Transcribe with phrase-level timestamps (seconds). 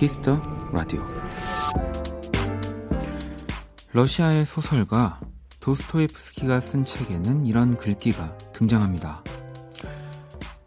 [0.00, 0.40] Kiss the
[0.72, 1.06] Radio
[3.92, 5.20] 러시아의 소설가
[5.60, 9.22] 도스토옙스키가 쓴 책에는 이런 글귀가 등장합니다.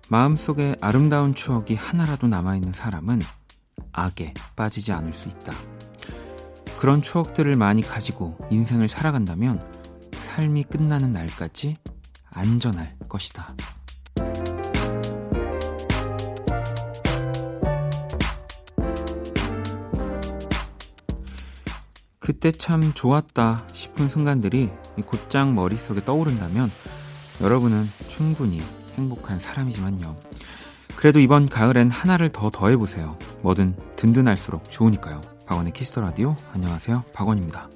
[0.07, 3.21] 마음속에 아름다운 추억이 하나라도 남아있는 사람은
[3.91, 5.51] 악에 빠지지 않을 수 있다.
[6.79, 9.67] 그런 추억들을 많이 가지고 인생을 살아간다면
[10.11, 11.77] 삶이 끝나는 날까지
[12.29, 13.55] 안전할 것이다.
[22.23, 24.69] 그때 참 좋았다 싶은 순간들이
[25.05, 26.71] 곧장 머릿속에 떠오른다면
[27.41, 28.61] 여러분은 충분히
[28.95, 30.15] 행복한 사람이지만요.
[30.95, 33.17] 그래도 이번 가을엔 하나를 더 더해보세요.
[33.41, 35.19] 뭐든 든든할수록 좋으니까요.
[35.45, 37.03] 박원의 Kiss the Radio 안녕하세요.
[37.11, 37.69] 박원입니다.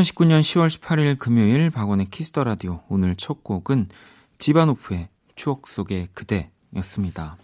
[0.00, 3.86] 2019년 10월 18일 금요일 박원의 Kiss the Radio 오늘 첫 곡은
[4.38, 7.36] 지바노프의 추억 속의 그대였습니다.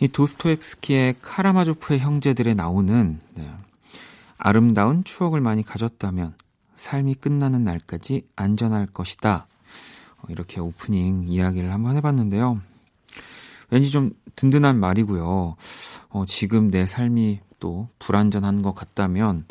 [0.00, 3.50] 이 도스토옙스키의 카라마조프의 형제들에 나오는 네,
[4.36, 6.34] 아름다운 추억을 많이 가졌다면
[6.76, 9.46] 삶이 끝나는 날까지 안전할 것이다.
[10.18, 12.60] 어, 이렇게 오프닝 이야기를 한번 해봤는데요.
[13.70, 15.56] 왠지 좀 든든한 말이고요.
[16.10, 19.46] 어, 지금 내 삶이 또 불안전한 것 같다면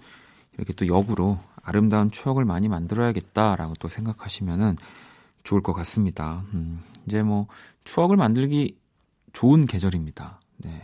[0.58, 4.78] 이렇게 또 역으로 아름다운 추억을 많이 만들어야겠다라고 또 생각하시면은
[5.44, 6.44] 좋을 것 같습니다.
[6.54, 7.48] 음, 이제 뭐
[7.84, 8.78] 추억을 만들기
[9.34, 10.40] 좋은 계절입니다.
[10.58, 10.82] 네.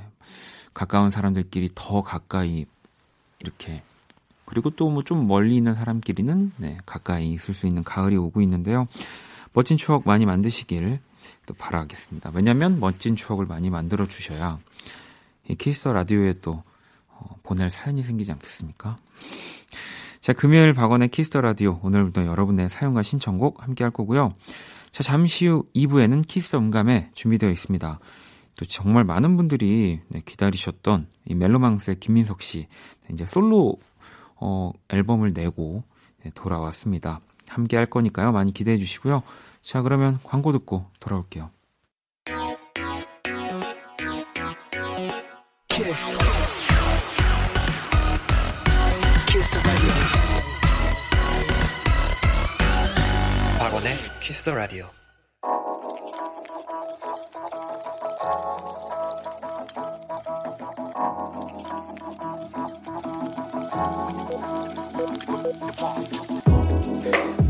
[0.73, 2.65] 가까운 사람들끼리 더 가까이
[3.39, 3.83] 이렇게
[4.45, 8.87] 그리고 또 뭐 좀 멀리 있는 사람끼리는 네, 가까이 있을 수 있는 가을이 오고 있는데요.
[9.53, 10.99] 멋진 추억 많이 만드시길
[11.45, 12.31] 또 바라겠습니다.
[12.33, 14.59] 왜냐하면 멋진 추억을 많이 만들어 주셔야
[15.47, 16.63] 이 Kiss the Radio에 또
[17.07, 18.97] 어, 보낼 사연이 생기지 않겠습니까?
[20.21, 21.79] 자, 금요일 박원의 Kiss the Radio.
[21.81, 24.35] 오늘부터 여러분의 사연과 신청곡 함께 할 거고요.
[24.91, 27.99] 자, 잠시 후 2부에는 키스 음감에 준비되어 있습니다.
[28.59, 32.67] 또 정말 많은 분들이 네, 기다리셨던 이 멜로망스의 김민석 씨.
[33.07, 33.77] 네, 이제 솔로
[34.35, 35.83] 어, 앨범을 내고
[36.23, 37.19] 네, 돌아왔습니다.
[37.47, 38.31] 함께 할 거니까요.
[38.31, 39.23] 많이 기대해 주시고요.
[39.63, 41.49] 자, 그러면 광고 듣고 돌아올게요.
[45.67, 46.60] 키스.
[53.81, 54.85] 박원의 키스 더 라디오.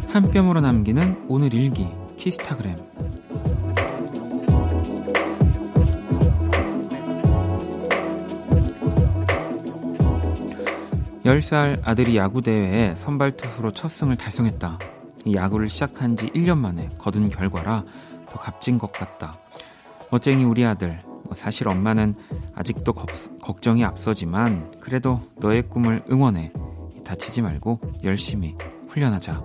[0.08, 1.88] 한 뼘으로 남기는 오늘 일기
[2.18, 2.78] 키스타그램
[11.26, 14.91] 10살 아들이 야구대회에 선발투수로 첫 승을 달성했다.
[15.34, 17.84] 야구를 시작한 지 1년 만에 거둔 결과라
[18.30, 19.38] 더 값진 것 같다.
[20.10, 21.02] 멋쟁이 우리 아들.
[21.06, 22.14] 뭐 사실 엄마는
[22.56, 23.10] 아직도 겁,
[23.42, 26.52] 걱정이 앞서지만 그래도 너의 꿈을 응원해.
[27.06, 28.56] 다치지 말고 열심히
[28.88, 29.42] 훈련하자.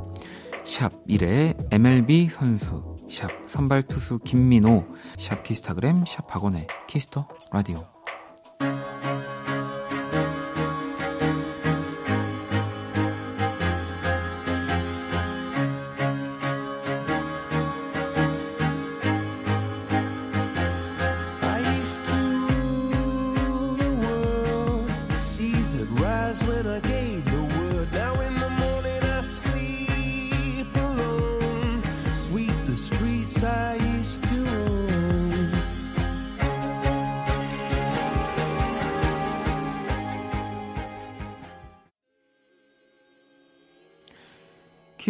[0.65, 2.97] 샵 미래의 MLB 선수.
[3.09, 4.84] 샵 선발 투수 김민호.
[5.18, 6.04] 샵 키스타그램.
[6.06, 7.96] 샵 박원의 Kiss the Radio.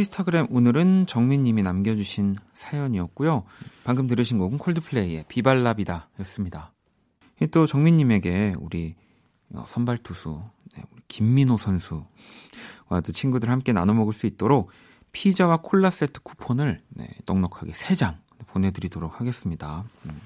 [0.06, 3.44] 키스타그램 오늘은 정민님이 남겨주신 사연이었고요.
[3.84, 6.72] 방금 들으신 곡은 콜드플레이의 비발라비다 였습니다.
[7.50, 8.94] 또 정민님에게 우리
[9.52, 10.42] 어, 선발 투수
[10.76, 12.04] 네, 김민호 선수와
[13.04, 14.70] 또 친구들 함께 나눠 먹을 수 있도록
[15.12, 18.16] 피자와 콜라 세트 쿠폰을 네, 넉넉하게 3장
[18.48, 19.84] 보내드리도록 하겠습니다.
[20.06, 20.20] 음.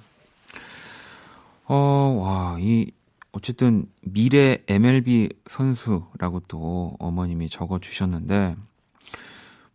[1.66, 1.74] 어,
[2.20, 2.90] 와, 이,
[3.32, 8.56] 어쨌든 미래 MLB 선수라고 또 어머님이 적어 주셨는데,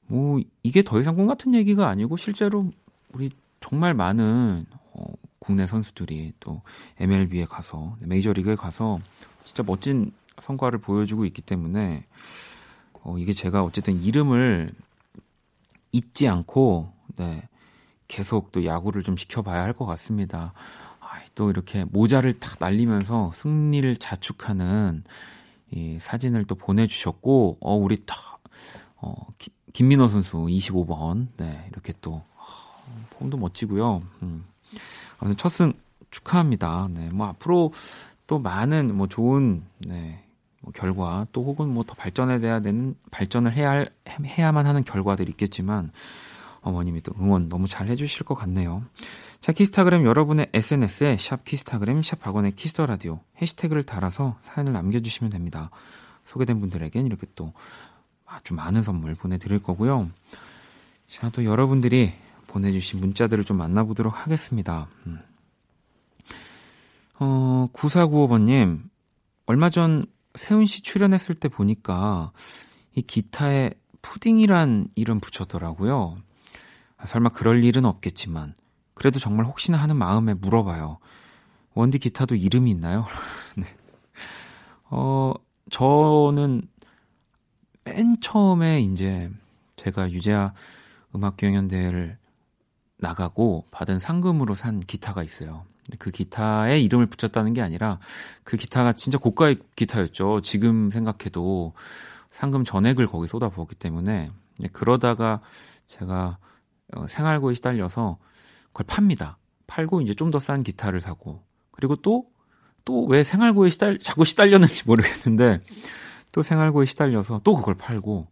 [0.07, 2.71] 뭐, 이게 더 이상 꿈 같은 얘기가 아니고 실제로
[3.13, 3.29] 우리
[3.59, 5.05] 정말 많은 어,
[5.39, 6.61] 국내 선수들이 또
[6.99, 8.99] MLB에 가서, 메이저리그에 가서
[9.45, 10.11] 진짜 멋진
[10.41, 12.05] 성과를 보여주고 있기 때문에,
[13.03, 14.71] 어, 이게 제가 어쨌든 이름을
[15.91, 17.47] 잊지 않고, 네,
[18.07, 20.53] 계속 또 야구를 좀 지켜봐야 할 것 같습니다.
[21.33, 25.03] 또 이렇게 모자를 탁 날리면서 승리를 자축하는
[25.71, 28.15] 이 사진을 또 보내주셨고, 어, 우리 다,
[28.95, 34.01] 어, 기, 김민호 선수 25번, 네, 이렇게 또, 어, 폼도 멋지고요.
[34.23, 34.45] 음.
[35.19, 35.73] 아무튼 첫승
[36.11, 36.87] 축하합니다.
[36.91, 37.73] 네, 뭐 앞으로
[38.25, 40.23] 또 많은 뭐 좋은, 네,
[40.61, 45.91] 뭐 결과 또 혹은 뭐 더 발전해야 되는, 발전을 해야 할, 해야만 하는 결과들이 있겠지만,
[46.61, 48.81] 어머님이 또 응원 너무 잘 해주실 것 같네요.
[49.41, 55.31] 자, 키스타그램 여러분의 SNS에 샵 키스타그램, 샵 박원의 Kiss the Radio 해시태그를 달아서 사연을 남겨주시면
[55.31, 55.69] 됩니다.
[56.23, 57.51] 소개된 분들에겐 이렇게 또
[58.25, 60.09] 아주 많은 선물 보내드릴 거고요.
[61.07, 62.11] 자, 또 여러분들이
[62.47, 64.87] 보내주신 문자들을 좀 만나보도록 하겠습니다.
[65.05, 65.19] 음.
[67.19, 68.81] 어, 9495번님,
[69.45, 70.05] 얼마 전
[70.35, 72.31] 세훈 씨 출연했을 때 보니까
[72.95, 76.17] 이 기타에 푸딩이란 이름 붙였더라고요.
[76.97, 78.53] 아, 설마 그럴 일은 없겠지만,
[78.93, 80.99] 그래도 정말 혹시나 하는 마음에 물어봐요.
[81.73, 83.05] 원디 기타도 이름이 있나요?
[83.57, 83.65] 네.
[84.89, 85.33] 어,
[85.69, 86.61] 저는
[87.95, 89.31] 맨 처음에 이제
[89.77, 90.53] 제가 유재하
[91.15, 92.17] 음악경연대회를
[92.97, 95.63] 나가고 받은 상금으로 산 기타가 있어요.
[95.97, 97.99] 그 기타에 이름을 붙였다는 게 아니라
[98.43, 100.41] 그 기타가 진짜 고가의 기타였죠.
[100.41, 101.71] 지금 생각해도
[102.31, 104.29] 상금 전액을 거기 쏟아부었기 때문에
[104.73, 105.39] 그러다가
[105.87, 106.37] 제가
[106.95, 108.17] 어, 생활고에 시달려서
[108.73, 109.37] 그걸 팝니다.
[109.67, 112.25] 팔고 이제 좀 더 싼 기타를 사고 그리고 또
[112.83, 115.61] 또 왜 생활고에 시달 자꾸 시달렸는지 모르겠는데
[116.35, 118.27] 또 생활고에 시달려서 또 그걸 팔고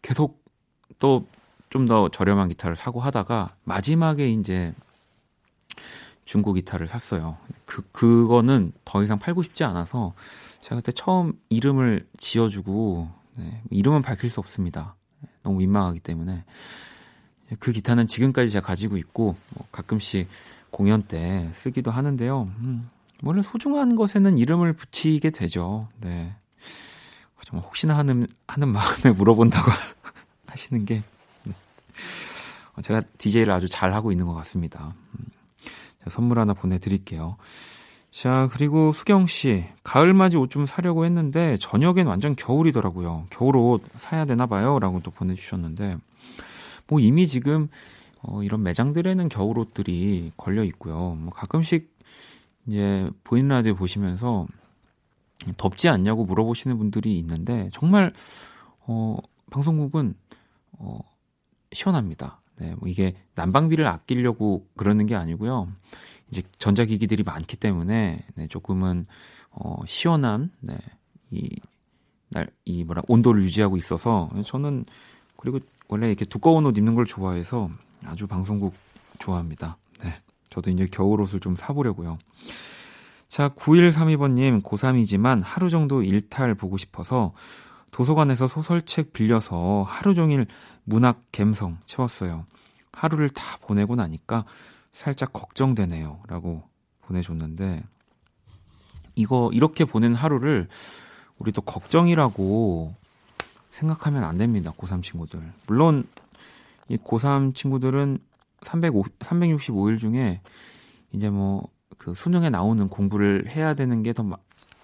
[0.00, 0.44] 계속
[1.00, 1.26] 또
[1.76, 4.72] 좀 더 저렴한 기타를 사고 하다가 마지막에 이제
[6.24, 7.36] 중고 기타를 샀어요.
[7.64, 10.14] 그 그거는 더 이상 팔고 싶지 않아서
[10.62, 14.96] 제가 그때 처음 이름을 지어주고 네, 이름은 밝힐 수 없습니다.
[15.42, 16.44] 너무 민망하기 때문에
[17.58, 20.28] 그 기타는 지금까지 제가 가지고 있고 뭐 가끔씩
[20.70, 22.50] 공연 때 쓰기도 하는데요.
[22.60, 22.88] 음,
[23.22, 25.88] 원래 소중한 것에는 이름을 붙이게 되죠.
[26.00, 26.34] 네.
[27.44, 29.70] 정말 혹시나 하는 하는 마음에 물어본다고
[30.46, 31.02] 하시는 게
[31.44, 31.52] 네.
[32.82, 34.90] 제가 DJ를 아주 잘 하고 있는 것 같습니다.
[35.18, 35.26] 음,
[36.08, 37.36] 선물 하나 보내드릴게요.
[38.10, 43.26] 자, 그리고 수경 씨, 가을맞이 옷 좀 사려고 했는데 저녁엔 완전 겨울이더라고요.
[43.28, 45.98] 겨울옷 사야 되나 봐요 라고 또 보내주셨는데
[46.88, 47.68] 뭐 이미 지금
[48.22, 51.14] 어, 이런 매장들에는 겨울옷들이 걸려 있고요.
[51.18, 51.94] 뭐 가끔씩
[52.66, 54.46] 이제 보이는 라디오 보시면서
[55.56, 58.12] 덥지 않냐고 물어보시는 분들이 있는데 정말
[58.80, 59.16] 어,
[59.50, 60.14] 방송국은
[60.72, 60.98] 어,
[61.72, 62.40] 시원합니다.
[62.58, 65.68] 네, 뭐 이게 난방비를 아끼려고 그러는 게 아니고요.
[66.30, 69.04] 이제 전자기기들이 많기 때문에 네, 조금은
[69.50, 70.76] 어, 시원한 네,
[71.30, 71.48] 이,
[72.30, 74.84] 날, 이 뭐라 온도를 유지하고 있어서 저는
[75.36, 77.70] 그리고 원래 이렇게 두꺼운 옷 입는 걸 좋아해서
[78.04, 78.74] 아주 방송국
[79.18, 79.76] 좋아합니다.
[80.02, 80.14] 네.
[80.48, 82.18] 저도 이제 겨울 옷을 좀 사보려고요.
[83.28, 87.32] 자, 9132번님, 고3이지만 하루 정도 일탈 보고 싶어서
[87.90, 90.46] 도서관에서 소설책 빌려서 하루 종일
[90.84, 92.46] 문학 갬성 채웠어요.
[92.92, 94.44] 하루를 다 보내고 나니까
[94.90, 96.20] 살짝 걱정되네요.
[96.28, 96.62] 라고
[97.02, 97.82] 보내줬는데,
[99.16, 100.68] 이거, 이렇게 보낸 하루를
[101.38, 102.94] 우리 도 걱정이라고
[103.70, 104.72] 생각하면 안 됩니다.
[104.72, 105.52] 고3 친구들.
[105.66, 106.02] 물론
[106.88, 108.18] 이 고3 친구들은
[108.62, 110.40] 305, 365일 중에
[111.12, 114.24] 이제 뭐 그 수능에 나오는 공부를 해야 되는 게 더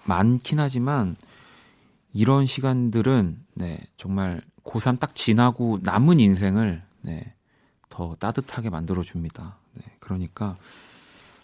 [0.05, 1.15] 많긴 하지만
[2.13, 7.33] 이런 시간들은 네, 정말 고3 딱 지나고 남은 인생을 네,
[7.89, 9.57] 더 따뜻하게 만들어 줍니다.
[9.73, 10.57] 네, 그러니까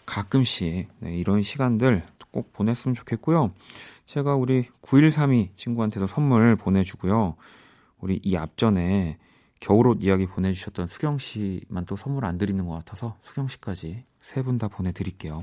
[0.06, 3.52] 가끔씩 네, 이런 시간들 꼭 보냈으면 좋겠고요.
[4.06, 7.36] 제가 우리 9132 친구한테도 선물 보내주고요.
[7.98, 9.18] 우리 이 앞전에
[9.60, 14.58] 겨울옷 이야기 보내주셨던 수경 씨만 또 선물 안 드리는 것 같아서 수경 씨까지 세 분
[14.58, 15.42] 다 보내드릴게요.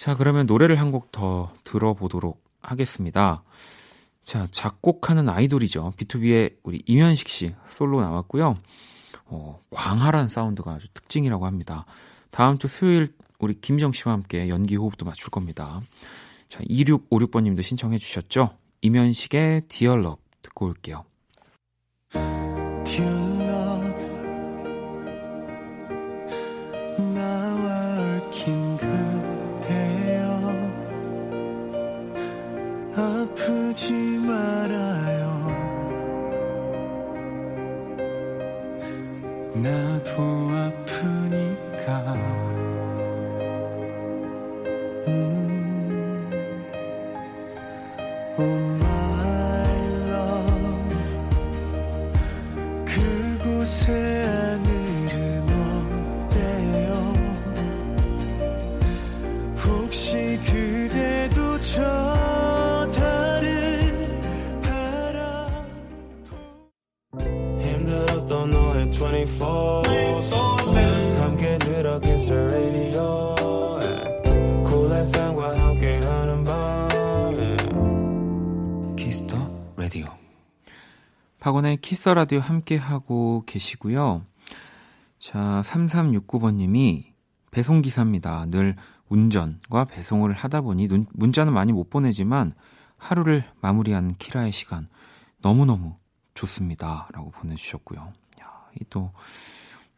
[0.00, 3.42] 자, 그러면 노래를 한 곡 더 들어보도록 하겠습니다.
[4.22, 5.92] 자, 작곡하는 아이돌이죠.
[5.98, 8.56] B2B의 우리 이면식 씨 솔로 나왔고요.
[9.26, 11.84] 어, 광활한 사운드가 아주 특징이라고 합니다.
[12.30, 13.08] 다음 주 수요일
[13.40, 15.82] 우리 김정 씨와 함께 연기 호흡도 맞출 겁니다.
[16.48, 18.56] 자, 2656번님도 신청해 주셨죠?
[19.68, 21.04] Dear Love 듣고 올게요.
[81.40, 84.24] 박원의 키스 라디오 함께하고 계시고요
[85.18, 87.04] 자 3369번님이
[87.50, 88.76] 배송기사입니다 늘
[89.08, 92.54] 운전과 배송을 하다 보니 문자는 많이 못 보내지만
[92.96, 94.88] 하루를 마무리하는 키라의 시간
[95.38, 95.96] 너무너무
[96.34, 97.08] 좋습니다.
[97.12, 98.00] 라고 보내주셨고요.
[98.42, 99.12] 야, 이 또,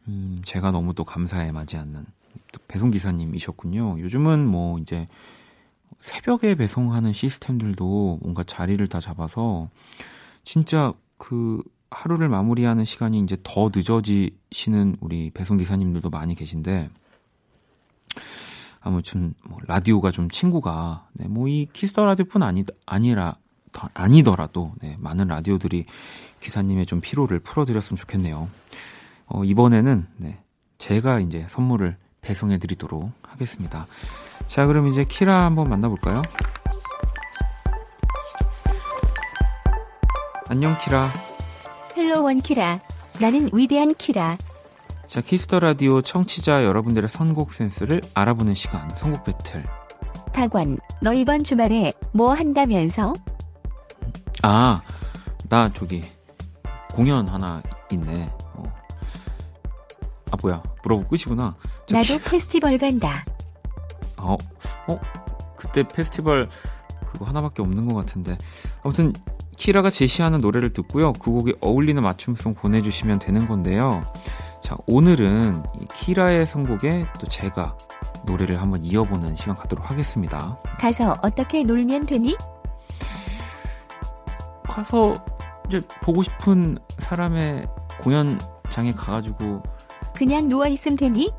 [0.07, 2.05] 음, 제가 너무 또 감사에 맞지 않는
[2.51, 3.99] 또 배송기사님이셨군요.
[3.99, 5.07] 요즘은 뭐 이제
[6.01, 9.69] 새벽에 배송하는 시스템들도 뭔가 자리를 다 잡아서
[10.43, 16.89] 진짜 그 하루를 마무리하는 시간이 이제 더 늦어지시는 우리 배송 기사님들도 많이 계신데
[18.81, 23.35] 아무튼 뭐 라디오가 좀 친구가 네, 뭐 이 Kiss the Radio뿐 아니 아니라
[23.93, 25.85] 아니더라도 네, 많은 라디오들이
[26.41, 28.49] 기사님의 좀 피로를 풀어드렸으면 좋겠네요.
[29.27, 30.39] 어, 이번에는 네,
[30.77, 33.87] 제가 이제 선물을 배송해드리도록 하겠습니다.
[34.47, 36.21] 자, 그럼 이제 키라 한번 만나볼까요?
[40.53, 41.11] 안녕 키라.
[41.97, 42.79] Hello 원키라.
[43.19, 44.37] 나는 위대한 키라.
[45.07, 49.65] 자, Kiss the Radio 청취자 여러분들의 선곡 센스를 알아보는 시간, 선곡 배틀.
[50.31, 53.15] 박원, 너 이번 주말에 뭐 한다면서?
[54.43, 54.79] 아,
[55.49, 56.03] 나 저기
[56.91, 58.31] 공연 하나 있네.
[58.53, 58.63] 어.
[60.29, 61.55] 아 뭐야, 물어보고 끝이구나.
[61.89, 63.25] 나도 페스티벌 간다.
[64.17, 64.37] 어,
[64.87, 64.99] 어,
[65.55, 66.47] 그때 페스티벌
[67.11, 68.37] 그거 하나밖에 없는 것 같은데.
[68.83, 69.13] 아무튼
[69.57, 71.13] 키라가 제시하는 노래를 듣고요.
[71.13, 74.03] 그 곡에 어울리는 맞춤송 보내주시면 되는 건데요.
[74.61, 77.77] 자, 오늘은 키라의 선곡에 또 제가
[78.25, 80.57] 노래를 한번 이어보는 시간 갖도록 하겠습니다.
[80.79, 82.37] 가서 어떻게 놀면 되니?
[84.67, 85.13] 가서
[85.67, 87.67] 이제 보고 싶은 사람의
[88.01, 89.61] 공연장에 가가지고
[90.15, 91.31] 그냥 누워 있으면 되니?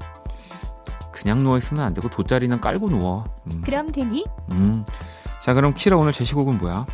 [1.11, 3.25] 그냥 누워 있으면 안 되고 돗자리는 깔고 누워.
[3.47, 3.63] 음.
[3.65, 4.25] 그럼 되니?
[4.53, 4.85] 음.
[5.43, 6.87] 자, 그럼 키라 오늘 제시곡은 뭐야?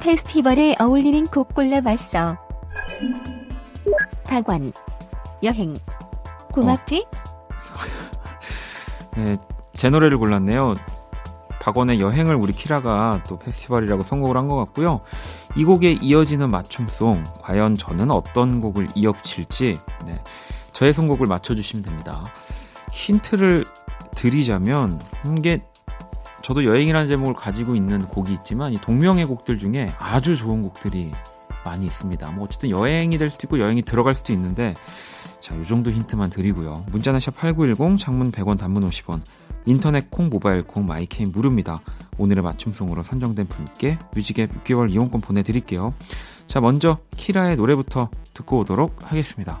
[0.00, 2.36] 페스티벌에 어울리는 곡 골라봤어.
[4.26, 4.72] 박원.
[5.42, 5.74] 여행.
[6.52, 7.06] 고맙지?
[7.10, 7.18] 어.
[9.16, 9.36] 네,
[9.74, 10.74] 제 노래를 골랐네요.
[11.60, 15.00] 박원의 여행을 우리 키라가 또 페스티벌이라고 선곡을 한 것 같고요.
[15.56, 19.76] 이 곡에 이어지는 맞춤송, 과연 저는 어떤 곡을 이어붙일지,
[20.06, 20.22] 네,
[20.72, 22.24] 저의 선곡을 맞춰주시면 됩니다.
[22.92, 23.64] 힌트를
[24.14, 25.00] 드리자면,
[25.36, 25.62] 이게
[26.48, 31.12] 저도 여행이라는 제목을 가지고 있는 곡이 있지만, 이 동명의 곡들 중에 아주 좋은 곡들이
[31.62, 32.30] 많이 있습니다.
[32.30, 34.72] 뭐 어쨌든 여행이 될 수도 있고 여행이 들어갈 수도 있는데
[35.40, 36.72] 자, 요 정도 힌트만 드리고요.
[36.90, 39.20] 문자나 샵8910 장문 100원 단문 50원
[39.66, 41.82] 인터넷 콩 모바일 콩 마이K는 무료입니다.
[42.16, 45.92] 오늘의 맞춤송으로 선정된 분께 뮤직앱 6개월 이용권 보내 드릴게요.
[46.46, 49.60] 자, 먼저 키라의 노래부터 듣고 오도록 하겠습니다.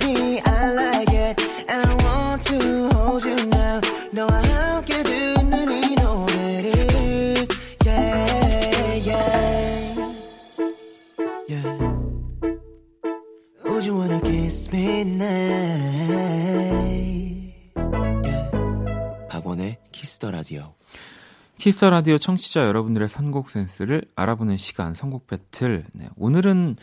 [21.71, 25.85] Kiss the Radio 청취자 여러분들의 선곡 센스를 알아보는 시간 선곡 배틀.
[25.93, 26.75] 네, 오늘은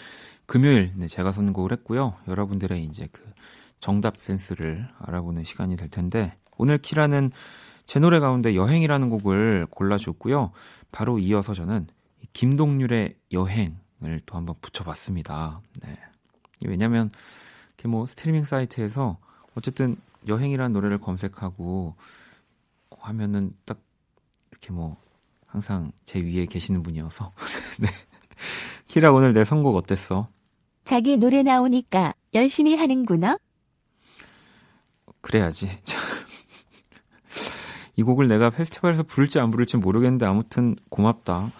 [0.47, 2.15] 금요일 네, 제가 선곡을 했고요.
[2.27, 3.21] 여러분들의 이제 그
[3.81, 7.33] 정답 센스를 알아보는 시간이 될 텐데 오늘 키라는
[7.85, 10.53] 제 노래 가운데 여행이라는 곡을 골라줬고요.
[10.91, 11.87] 바로 이어서 저는
[12.33, 15.61] 김동률의 여행을 또 한번 붙여봤습니다.
[15.83, 15.99] 네.
[16.65, 17.11] 왜냐면
[17.75, 19.19] 이렇게 뭐 스트리밍 사이트에서
[19.55, 21.95] 어쨌든 여행이라는 노래를 검색하고
[23.01, 23.79] 하면은 딱
[24.61, 24.97] 이렇게 뭐
[25.47, 27.33] 항상 제 위에 계시는 분이어서
[27.81, 27.89] 네.
[28.89, 30.29] 키라 오늘 내 선곡 어땠어?
[30.85, 33.39] 자기 노래 나오니까 열심히 하는구나.
[35.21, 35.69] 그래야지.
[37.97, 41.51] 이 곡을 내가 페스티벌에서 부를지 안 부를지 모르겠는데 아무튼 고맙다.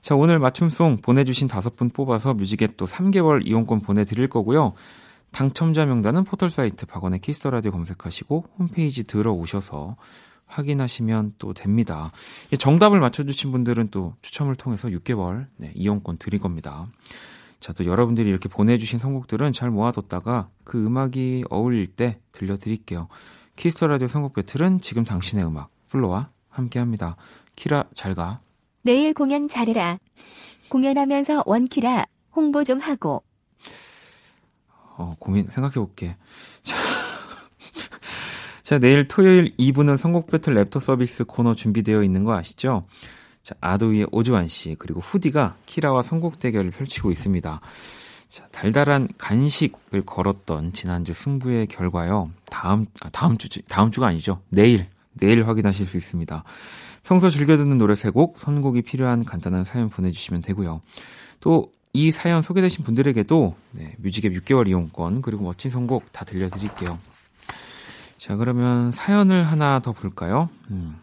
[0.00, 4.72] 자, 오늘 맞춤송 보내주신 다섯 분 뽑아서 뮤직앱 또 3개월 이용권 보내드릴 거고요.
[5.30, 9.96] 당첨자 명단은 포털사이트 박원의 Kiss the Radio 검색하시고 홈페이지 들어오셔서
[10.46, 12.10] 확인하시면 또 됩니다.
[12.58, 16.86] 정답을 맞춰주신 분들은 또 추첨을 통해서 6개월 네, 이용권 드릴 겁니다.
[17.60, 23.08] 자, 또 여러분들이 이렇게 보내주신 선곡들은 잘 모아뒀다가 그 음악이 어울릴 때 들려드릴게요.
[23.56, 27.16] Kiss the Radio 선곡 battle은 지금 당신의 음악 FLO와 함께 합니다.
[27.56, 28.40] 키라 잘 가.
[28.82, 29.98] 내일 공연 잘해라.
[30.68, 33.22] 공연하면서 원키라 홍보 좀 하고.
[34.96, 36.16] 어, 고민 생각해 볼게.
[36.62, 36.76] 자,
[38.64, 42.86] 자, 내일 토요일 2부는 선곡 배틀 랩터 서비스 코너 준비되어 있는 거 아시죠?
[43.42, 47.60] 자, 아도이의 오주환 씨, 그리고 후디가 키라와 선곡 대결을 펼치고 있습니다.
[48.28, 52.30] 자, 달달한 간식을 걸었던 지난주 승부의 결과요.
[52.46, 54.40] 다음, 아, 다음 주, 다음 주가 아니죠.
[54.48, 56.42] 내일, 내일 확인하실 수 있습니다.
[57.02, 60.80] 평소 즐겨 듣는 노래 3곡, 선곡이 필요한 간단한 사연 보내주시면 되고요.
[61.40, 66.98] 또, 이 사연 소개되신 분들에게도 네, 뮤직앱 6개월 이용권, 그리고 멋진 선곡 다 들려드릴게요.
[68.24, 70.48] 자, 그러면 사연을 하나 더 볼까요?
[70.70, 70.98] 음.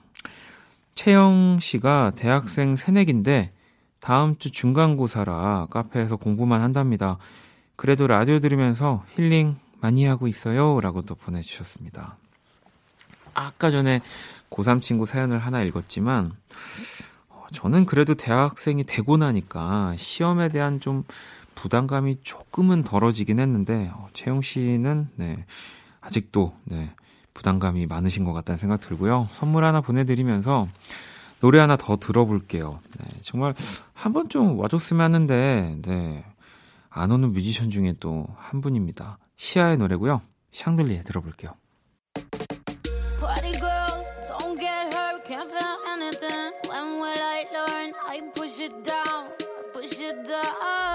[0.96, 3.54] 채영 씨가 대학생 새내기인데
[4.00, 7.20] 다음 주 중간고사라 카페에서 공부만 한답니다.
[7.76, 10.82] 그래도 라디오 들으면서 힐링 많이 하고 있어요.
[10.82, 12.18] 라고 또 보내주셨습니다.
[13.36, 14.02] 아까 전에
[14.50, 16.32] 고3 친구 사연을 하나 읽었지만,
[17.30, 21.04] 어, 저는 그래도 대학생이 되고 나니까 시험에 대한 좀
[21.54, 25.46] 부담감이 조금은 덜어지긴 했는데, 어, 채용 씨는, 네,
[26.02, 26.96] 아직도, 네,
[27.34, 29.28] 부담감이 많으신 것 같다는 생각 들고요.
[29.34, 30.68] 선물 하나 보내드리면서
[31.40, 32.80] 노래 하나 더 들어볼게요.
[33.00, 33.54] 네, 정말
[33.94, 36.26] 한 번 좀 와줬으면 하는데, 네,
[36.90, 39.18] 안 오는 뮤지션 중에 또 한 분입니다.
[39.38, 40.22] 시아의 노래고요.
[40.52, 41.52] 샹들리에 들어볼게요.
[48.84, 49.32] Down,
[49.74, 50.91] push it down.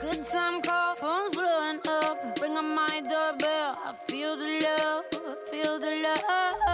[0.00, 2.38] Good time call, phone's blowing up.
[2.40, 5.04] Ring on my doorbell, I feel the love,
[5.50, 6.69] feel the love.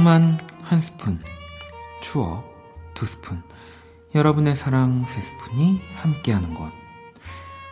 [0.00, 1.18] 낭만 한 스푼,
[2.00, 2.42] 추억
[2.94, 3.42] 두 스푼,
[4.14, 6.72] 여러분의 사랑 세 스푼이 함께하는 곳.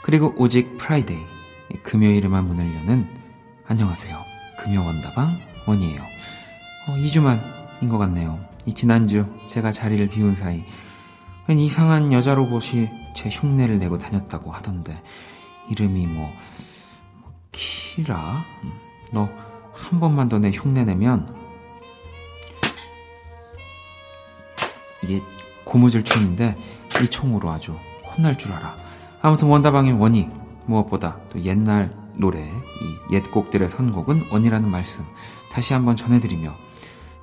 [0.03, 1.25] 그리고 오직 Friday,
[1.83, 3.09] 금요일에만 문을 여는
[3.67, 4.19] 안녕하세요.
[4.59, 6.03] 금요 원다방 원이에요.
[6.89, 8.39] 어, 2주만인 것 같네요.
[8.67, 10.65] 이 지난주 제가 자리를 비운 사이
[11.47, 15.03] 웬 이상한 여자 로봇이 제 흉내를 내고 다녔다고 하던데
[15.71, 16.31] 이름이 뭐,
[17.23, 18.45] 뭐 키라?
[18.65, 18.73] 음,
[19.13, 21.38] 너한 번만 더 내 흉내 내면
[25.09, 25.23] 이게
[25.65, 26.57] 고무줄 총인데
[27.03, 28.77] 이 총으로 아주 혼날 줄 알아.
[29.23, 30.29] 아무튼 원다방의 원이
[30.67, 35.05] 무엇보다 또 옛날 노래 이 옛 곡들의 선곡은 원이라는 말씀
[35.51, 36.55] 다시 한번 전해드리며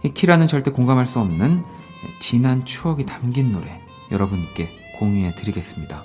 [0.03, 1.63] 이 키라는 절대 공감할 수 없는
[2.19, 4.69] 진한 추억이 담긴 노래 여러분께
[4.99, 6.03] 공유해 드리겠습니다.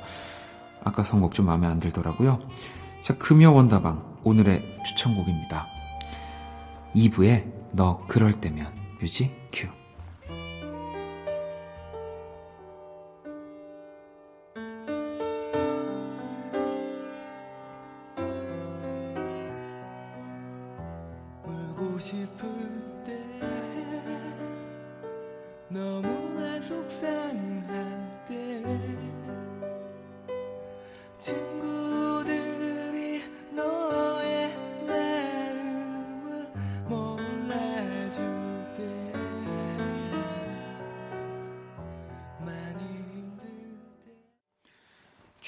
[0.84, 2.38] 아까 선곡 좀 마음에 안 들더라고요.
[3.02, 5.66] 자, 금요 원다방 오늘의 추천곡입니다.
[6.94, 8.66] 2부에 너 그럴 때면
[9.00, 9.39] 뮤직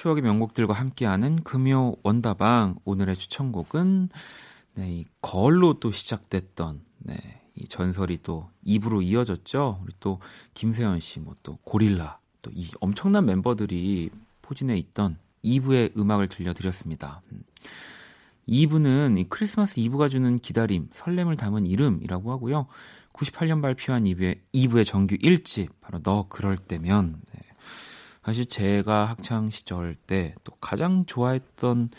[0.02, 4.08] 추억의 명곡들과 함께하는 금요 원다방 오늘의 추천곡은
[4.74, 7.14] 네, 이 걸로 또 시작됐던 네,
[7.54, 9.78] 이 전설이 또 2부로 이어졌죠.
[9.80, 10.18] 우리 또
[10.54, 14.10] 김세현 씨, 뭐 또 고릴라, 또 이 엄청난 멤버들이
[14.40, 17.22] 포진해 있던 2부의 음악을 들려드렸습니다.
[18.48, 19.18] 2부는 음.
[19.18, 22.66] 이 크리스마스 2부가 주는 기다림, 설렘을 담은 이름이라고 하고요.
[23.12, 27.22] 98년 발표한 2부의, 2부의 정규 1집, 바로 너 그럴 때면.
[27.32, 27.51] 네.
[28.24, 31.90] 사실 제가 학창 시절 때 또 가장 좋아했던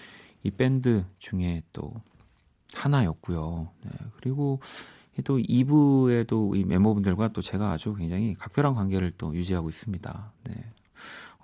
[0.44, 1.94] 이 밴드 중에 또
[2.74, 3.70] 하나였고요.
[3.84, 3.92] 네.
[4.18, 4.60] 그리고
[5.24, 10.32] 또 2부에도 이 멤버분들과 또 제가 아주 굉장히 각별한 관계를 또 유지하고 있습니다.
[10.46, 10.56] 네.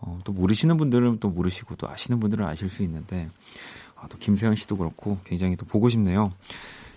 [0.01, 3.29] 어, 또 모르시는 분들은 또 모르시고 또 아시는 분들은 아실 수 있는데
[3.95, 6.31] 아, 또 김세현 씨도 그렇고 굉장히 또 보고 싶네요.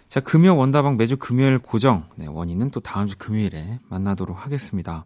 [0.09, 2.07] 자, 금요 원다방 매주 금요일 고정.
[2.17, 5.05] 네, 원인은 또 다음 주 금요일에 만나도록 하겠습니다.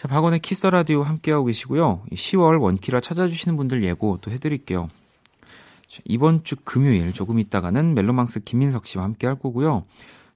[0.00, 2.04] 자, 박원의 Kiss the Radio 함께하고 계시고요.
[2.10, 4.88] 10월 원키라 찾아주시는 분들 예고 또 해드릴게요.
[5.88, 9.84] 자, 이번 주 금요일 조금 있다가는 멜로망스 김민석 씨와 함께 할 거고요.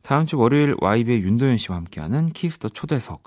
[0.02, 3.22] 다음 주 월요일 YB의 윤도현 씨와 함께하는 Kiss the 초대석.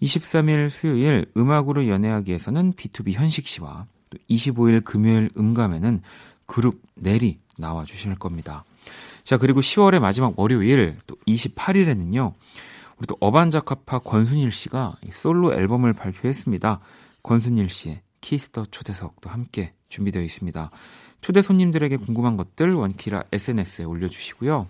[0.00, 6.00] 23일 수요일 음악으로 연애하기에서는 BTOB 현식 씨와 또 25일 금요일 음감회에는
[6.46, 8.62] 그룹 넬이 나와 주실 겁니다.
[9.24, 12.34] 자, 그리고 10월의 마지막 월요일 또 28일에는요.
[12.98, 16.80] 우리 또 어반자카파 권순일 씨가 솔로 앨범을 발표했습니다.
[17.22, 20.70] 권순일 씨의 Kiss the 초대석도 함께 준비되어 있습니다.
[21.20, 24.66] 초대 손님들에게 궁금한 것들 원키라 SNS에 올려주시고요.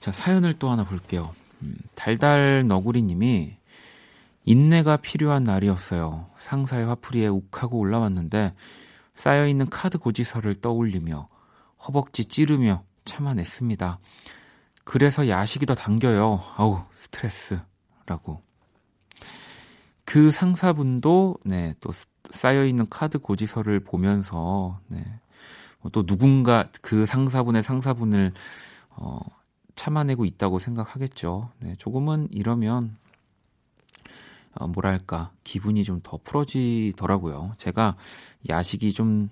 [0.00, 1.34] 자, 사연을 또 하나 볼게요.
[1.62, 3.56] 음, 달달 너구리 님이
[4.44, 6.26] 인내가 필요한 날이었어요.
[6.38, 8.54] 상사의 화풀이에 욱하고 올라왔는데
[9.14, 11.28] 쌓여있는 카드 고지서를 떠올리며
[11.86, 13.98] 허벅지 찌르며 참아냈습니다.
[14.84, 16.42] 그래서 야식이 더 당겨요.
[16.56, 17.58] 아우, 스트레스
[18.06, 18.42] 라고.
[20.04, 21.90] 그 상사분도, 네, 또
[22.30, 25.02] 쌓여있는 카드 고지서를 보면서, 네,
[25.80, 28.32] 뭐또 누군가 그 상사분의 상사분을,
[28.90, 29.18] 어,
[29.74, 31.50] 참아내고 있다고 생각하겠죠.
[31.60, 32.96] 네, 조금은 이러면,
[34.54, 37.54] 어, 뭐랄까, 기분이 좀 더 풀어지더라고요.
[37.56, 37.96] 제가
[38.48, 39.30] 야식이 좀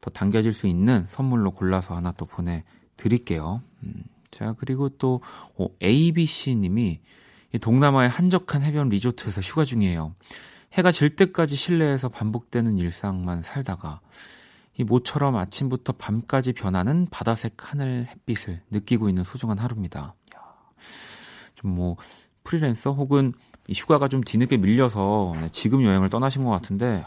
[0.00, 3.62] 더 당겨질 수 있는 선물로 골라서 하나 또 보내드릴게요.
[3.82, 4.04] 음.
[4.30, 5.20] 자, 그리고 또,
[5.56, 7.00] 어, ABC님이
[7.60, 10.14] 동남아의 한적한 해변 리조트에서 휴가 중이에요.
[10.72, 14.00] 해가 질 때까지 실내에서 반복되는 일상만 살다가
[14.76, 20.14] 이 모처럼 아침부터 밤까지 변하는 바다색 하늘 햇빛을 느끼고 있는 소중한 하루입니다.
[21.56, 21.96] 좀 뭐
[22.44, 23.32] 프리랜서 혹은
[23.68, 27.04] 이 휴가가 좀 뒤늦게 밀려서 네, 지금 여행을 떠나신 것 같은데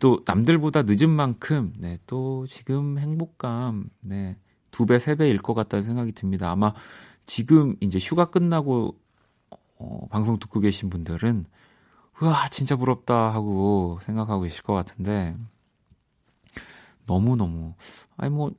[0.00, 4.36] 또 남들보다 늦은 만큼 네, 또 지금 행복감 네,
[4.74, 6.50] 두 배, 세 배일 것 같다는 생각이 듭니다.
[6.50, 6.74] 아마
[7.26, 8.98] 지금 이제 휴가 끝나고
[9.78, 11.46] 어, 방송 듣고 계신 분들은
[12.20, 15.36] 우와 진짜 부럽다 하고 생각하고 계실 것 같은데
[17.06, 17.74] 너무 너무
[18.16, 18.50] 아니 뭐,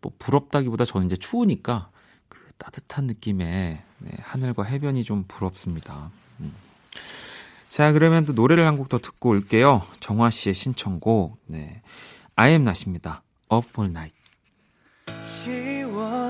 [0.00, 1.90] 뭐 부럽다기보다 저는 이제 추우니까
[2.28, 6.12] 그 따뜻한 느낌의 네, 하늘과 해변이 좀 부럽습니다.
[6.38, 6.54] 음.
[7.68, 9.82] 자 그러면 또 노래를 한 곡 더 듣고 올게요.
[9.98, 11.80] 정화 씨의 신청곡 네
[12.36, 13.22] 아엠 나십니다.
[13.52, 14.21] Up All Night.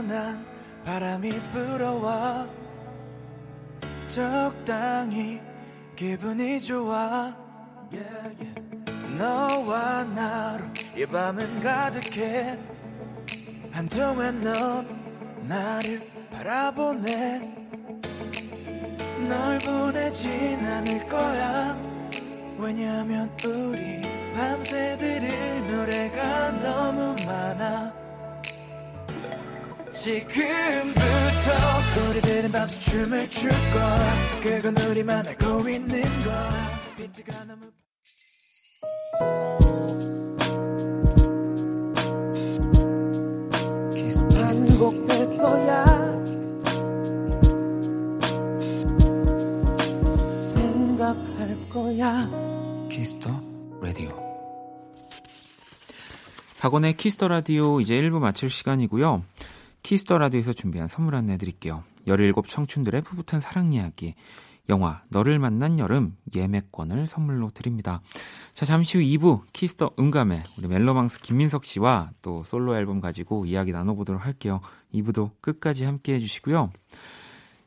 [0.03, 0.45] 시원한
[0.85, 2.49] 바람이 불어와
[4.07, 5.41] 적당히
[5.95, 7.35] 기분이 좋아.
[7.93, 8.55] yeah, yeah.
[9.17, 10.65] 너와 나로
[10.97, 12.59] 이 밤은 가득해.
[13.71, 14.87] 한동안 넌
[15.43, 17.41] 나를 바라보네.
[19.29, 21.79] 널 보내진 않을 거야.
[22.59, 24.03] 왜냐면 우리
[24.35, 28.02] 밤새 들을 노래가 너무 많아
[29.95, 31.51] 지금부터
[32.11, 37.71] 우리들은 밤새 춤을 출 거야 그건 우리만 알고 있는 거야 비트가 너무
[44.35, 45.85] 반복될 거야?
[50.55, 52.29] 생각할 거야.
[52.91, 53.31] Kiss the
[53.81, 54.11] Radio.
[56.61, 59.23] 박원의 Kiss the Radio 이제 1부 마칠 시간이고요.
[59.83, 61.85] Kiss the Radio에서 준비한 선물 안내 드릴게요.
[62.07, 64.15] 17 청춘들의 풋풋한 사랑 이야기.
[64.69, 68.01] 영화 너를 만난 여름 예매권을 선물로 드립니다.
[68.55, 73.45] 자, 잠시 후 2부 Kiss the 음감회 우리 멜로망스 김민석 씨와 또 솔로 앨범 가지고
[73.45, 74.61] 이야기 나눠보도록 할게요.
[74.95, 76.71] 2부도 끝까지 함께 해 주시고요.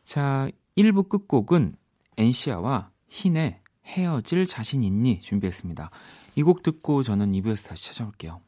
[0.05, 1.75] 자, 1부 끝곡은
[2.17, 5.89] 엔시아와 흰의 헤어질 자신 있니 준비했습니다.
[6.37, 8.44] 이 곡 듣고 저는 2부에서 다시 찾아올게요.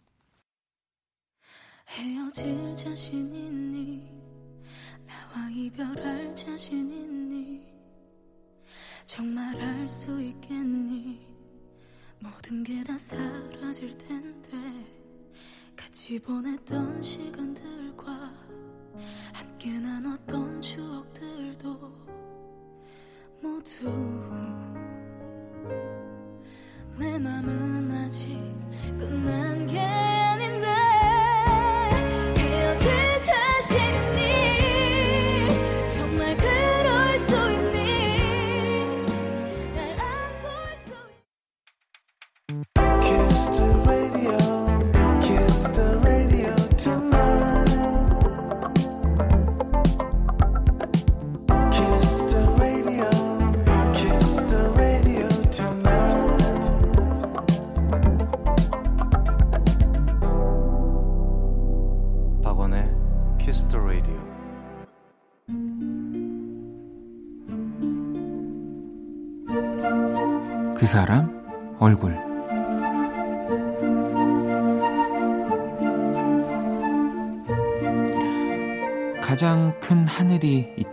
[1.88, 4.12] 헤어질 자신 있니?
[5.06, 7.73] 나와 이별할 자신 있니?
[9.06, 11.19] 정말 할수 있겠니?
[12.19, 14.50] 모든 게 다 사라질 텐데
[15.76, 18.12] 같이 보냈던 시간들과
[19.34, 21.69] 함께 나눴던 추억들도
[23.41, 23.89] 모두
[26.97, 28.30] 내 맘은 아직
[28.97, 29.78] 끝난 게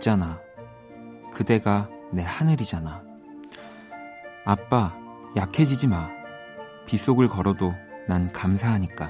[0.05, 0.39] 있잖아.
[1.33, 3.03] 그대가 내 하늘이잖아.
[4.45, 4.95] 아빠,
[5.35, 6.09] 약해지지 마.
[6.85, 7.73] 빗속을 걸어도
[8.07, 9.09] 난 감사하니까.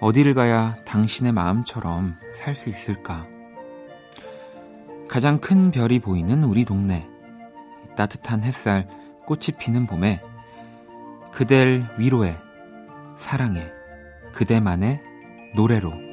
[0.00, 3.28] 어디를 가야 당신의 마음처럼 살 수 있을까?
[5.08, 7.08] 가장 큰 별이 보이는 우리 동네.
[7.96, 8.88] 따뜻한 햇살,
[9.26, 10.20] 꽃이 피는 봄에
[11.32, 12.36] 그댈 위로해,
[13.16, 13.70] 사랑해,
[14.32, 15.00] 그대만의
[15.54, 16.09] 노래로.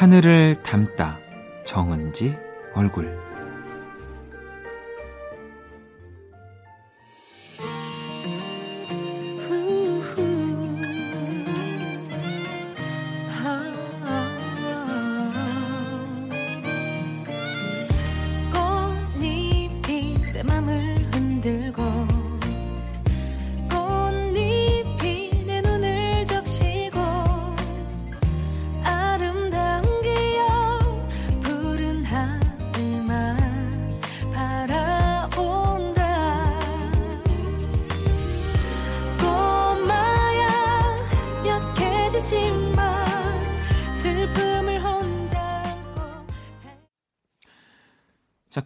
[0.00, 1.20] 하늘을 담다,
[1.62, 2.34] 정은지
[2.72, 3.29] 얼굴.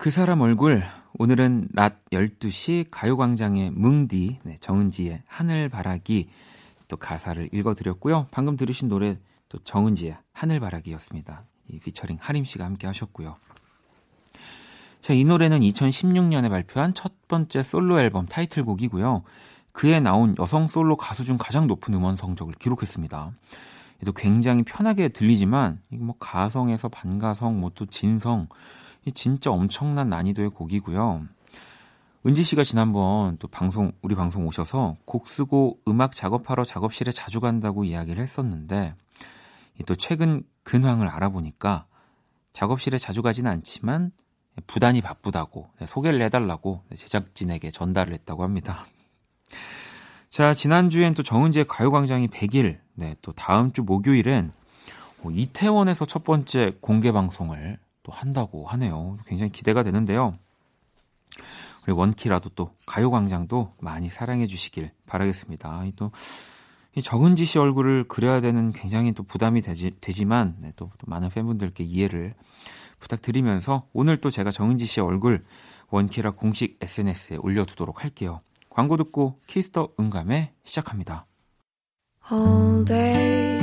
[0.04, 0.82] 그 사람 얼굴.
[1.14, 6.28] 오늘은 낮 12시 가요광장의 뭉디, 네, 정은지의 하늘바라기
[6.88, 8.26] 또 가사를 읽어드렸고요.
[8.30, 9.16] 방금 들으신 노래
[9.48, 11.46] 또 정은지의 하늘바라기였습니다.
[11.70, 13.34] 이 피처링 하림 씨가 함께 하셨고요.
[15.00, 19.22] 자, 이 노래는 2016년에 발표한 첫 번째 솔로 앨범 타이틀곡이고요.
[19.72, 23.32] 그해 나온 여성 솔로 가수 중 가장 높은 음원 성적을 기록했습니다.
[24.04, 28.48] 또 굉장히 편하게 들리지만 뭐 가성에서 반가성, 뭐 또 진성 이
[29.12, 31.26] 진짜 엄청난 난이도의 곡이고요.
[32.26, 37.84] 은지 씨가 지난번 또 방송 우리 방송 오셔서 곡 쓰고 음악 작업하러 작업실에 자주 간다고
[37.84, 38.94] 이야기를 했었는데
[39.80, 41.86] 이또 최근 근황을 알아보니까
[42.54, 44.12] 작업실에 자주 가진 않지만
[44.66, 48.86] 부단히 바쁘다고 네, 소개를 해달라고 제작진에게 전달을 했다고 합니다.
[50.30, 54.50] 자 지난주엔 또 정은지의 가요광장이 100일 네, 또 다음 주 목요일엔
[55.24, 59.18] 어, 이태원에서 첫 번째 공개 방송을 또 한다고 하네요.
[59.26, 60.34] 굉장히 기대가 되는데요.
[61.86, 65.84] 우리 원키라도 또 가요광장도 많이 사랑해 주시길 바라겠습니다.
[65.86, 66.12] 이 또,
[66.96, 71.28] 이 정은지 씨 얼굴을 그려야 되는 굉장히 또 부담이 되지, 되지만, 네, 또, 또 많은
[71.30, 72.34] 팬분들께 이해를
[73.00, 75.44] 부탁드리면서 오늘 또 제가 정은지 씨의 얼굴
[75.90, 78.40] 원키라 공식 SNS에 올려두도록 할게요.
[78.70, 81.26] 광고 듣고 Kiss the 음감회 시작합니다.
[82.30, 83.60] all day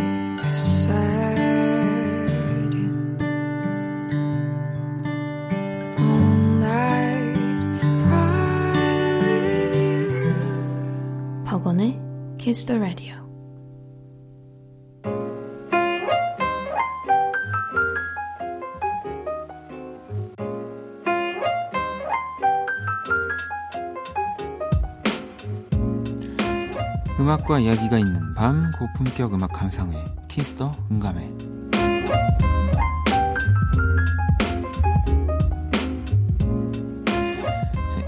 [12.52, 13.16] Kiss the Radio.
[27.18, 31.51] 음악과 이야기가 있는 밤 고품격 음악 감상회 Kiss the 음감회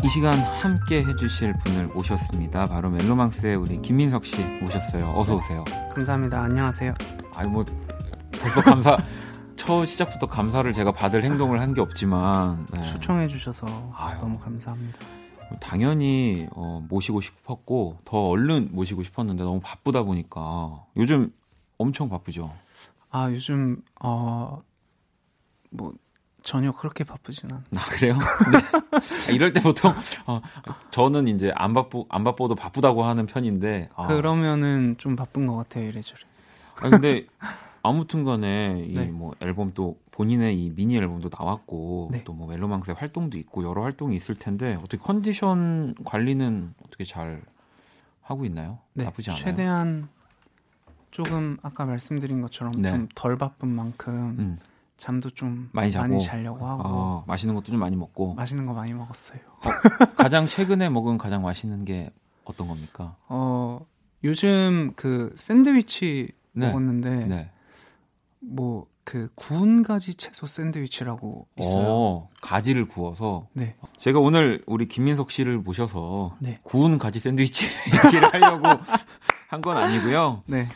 [0.03, 2.65] 이 시간 함께 해주실 분을 모셨습니다.
[2.67, 5.13] 바로 멜로망스의 우리 김민석 씨 모셨어요.
[5.15, 5.63] 어서 오세요.
[5.91, 6.41] 감사합니다.
[6.41, 6.93] 안녕하세요.
[7.35, 7.63] 아니 뭐
[8.39, 8.97] 벌써 감사
[9.55, 12.81] 첫 시작부터 감사를 제가 받을 행동을 한 게 없지만 네.
[12.83, 14.19] 초청해 주셔서 아유.
[14.19, 14.99] 너무 감사합니다.
[15.61, 21.31] 당연히 어, 모시고 싶었고 더 얼른 모시고 싶었는데 너무 바쁘다 보니까 요즘
[21.77, 22.53] 엄청 바쁘죠.
[23.09, 24.61] 아 요즘 어
[25.75, 25.91] 뭐
[26.43, 27.63] 전혀 그렇게 바쁘진 않아요.
[27.75, 28.17] 아, 그래요?
[28.17, 28.59] 네.
[28.91, 29.93] 아, 이럴 때 보통,
[30.27, 30.41] 어,
[30.91, 33.89] 저는 이제 안 바쁘, 안 바빠도 바쁘다고 하는 편인데.
[33.95, 36.21] 아, 그러면은 좀 바쁜 것 같아요, 이래저래.
[36.75, 37.25] 아, 근데
[37.81, 39.05] 아무튼 간에 이 네.
[39.05, 42.23] 뭐 앨범 또 본인의 이 미니 앨범도 나왔고 네.
[42.23, 47.41] 또뭐 멜로망스의 활동도 있고 여러 활동이 있을 텐데 어떻게 컨디션 관리는 어떻게 잘
[48.21, 48.79] 하고 있나요?
[48.93, 49.43] 네, 나쁘지 않아요.
[49.43, 50.09] 최대한
[51.11, 52.89] 조금 아까 말씀드린 것처럼 네.
[52.89, 54.59] 좀덜 바쁜 만큼 음.
[54.97, 56.19] 잠도 좀 많이 자고?
[56.19, 59.39] 자려고 하고 어, 맛있는 것도 좀 많이 먹고 맛있는 거 많이 먹었어요.
[60.17, 62.11] 가장 최근에 먹은 가장 맛있는 게
[62.45, 63.15] 어떤 겁니까?
[63.27, 63.85] 어
[64.23, 66.67] 요즘 그 샌드위치 네.
[66.67, 67.51] 먹었는데 네.
[68.39, 71.85] 뭐그 구운 가지 채소 샌드위치라고 있어요.
[71.87, 77.65] 어, 가지를 구워서 네, 제가 오늘 우리 김민석 씨를 모셔서 네, 구운 가지 샌드위치
[78.05, 78.67] 얘기를 하려고
[79.49, 80.41] 한 건 아니고요.
[80.47, 80.67] 네.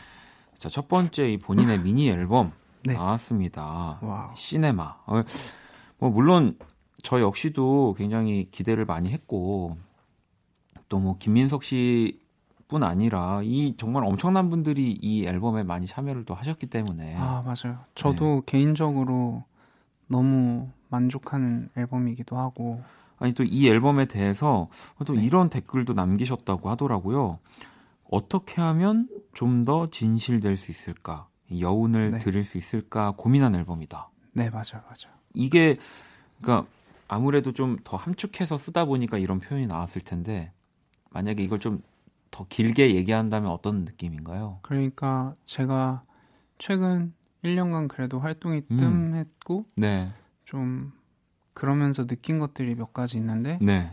[0.56, 2.52] 자, 첫 번째 이 본인의 미니 앨범
[2.84, 2.94] 네.
[2.94, 3.98] 나왔습니다.
[4.02, 4.30] Wow.
[4.36, 4.82] CINEMA.
[5.06, 5.22] 어,
[5.98, 6.56] 뭐 물론
[7.02, 9.76] 저 역시도 굉장히 기대를 많이 했고
[10.88, 16.66] 또 뭐 김민석 씨뿐 아니라 이 정말 엄청난 분들이 이 앨범에 많이 참여를 또 하셨기
[16.66, 17.78] 때문에 아 맞아요.
[17.94, 18.42] 저도 네.
[18.46, 19.44] 개인적으로
[20.06, 22.82] 너무 만족하는 앨범이기도 하고
[23.18, 24.68] 아니 또 이 앨범에 대해서
[25.04, 25.22] 또 네.
[25.22, 27.38] 이런 댓글도 남기셨다고 하더라고요.
[28.10, 31.27] 어떻게 하면 좀 더 진실될 수 있을까?
[31.48, 32.18] 이 여운을 네.
[32.18, 34.10] 드릴 수 있을까 고민한 앨범이다.
[34.32, 35.14] 네 맞아요, 맞아요.
[35.34, 35.76] 이게
[36.40, 36.68] 그러니까
[37.08, 40.52] 아무래도 좀 더 함축해서 쓰다 보니까 이런 표현이 나왔을 텐데
[41.10, 41.82] 만약에 이걸 좀
[42.30, 44.58] 더 길게 얘기한다면 어떤 느낌인가요?
[44.62, 46.02] 그러니까 제가
[46.58, 48.76] 최근 1년간 그래도 활동이 음.
[48.76, 50.12] 뜸했고 네,
[50.44, 50.92] 좀
[51.54, 53.90] 그러면서 느낀 것들이 몇 가지 있는데 네.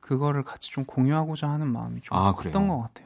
[0.00, 2.68] 그거를 같이 좀 공유하고자 하는 마음이 좀 아, 컸던 그래요?
[2.68, 3.05] 것 같아요.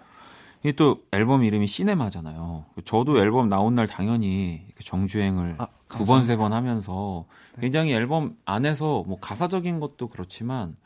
[0.61, 2.67] 이게 또 앨범 이름이 시네마잖아요.
[2.85, 6.37] 저도 앨범 나온 날 당연히 정주행을 아, 두 번, 세.
[6.37, 7.25] 번 하면서
[7.57, 7.63] 네.
[7.63, 10.77] 굉장히 앨범 안에서 뭐 가사적인 것도 그렇지만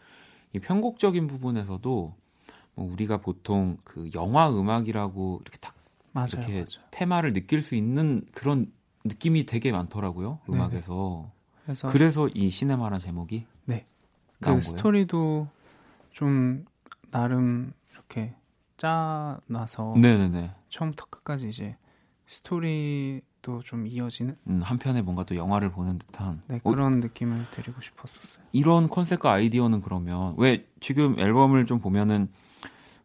[0.53, 2.15] 이 편곡적인 부분에서도
[2.77, 5.75] 뭐 우리가 보통 그 영화 음악이라고 이렇게 딱
[6.13, 6.89] 맞아요, 이렇게 맞아요.
[6.93, 8.73] 테마를 느낄 수 있는 그런
[9.05, 10.39] 느낌이 되게 많더라고요.
[10.47, 10.59] 네네.
[10.59, 11.31] 음악에서.
[11.65, 13.87] 그래서 그래서 이 시네마란 제목이 네.
[14.39, 14.61] 그 거예요.
[14.61, 15.49] 스토리도
[16.13, 16.65] 좀
[17.11, 18.35] 나름 이렇게
[18.85, 20.51] 짜놔서 네네네.
[20.69, 21.77] 처음부터 끝까지 이제
[22.27, 27.81] 스토리도 좀 이어지는 음, 한편에 뭔가 또 영화를 보는 듯한 네, 어, 그런 느낌을 드리고
[27.81, 28.45] 싶었었어요.
[28.53, 32.29] 이런 컨셉과 아이디어는 그러면 왜 지금 앨범을 좀 보면은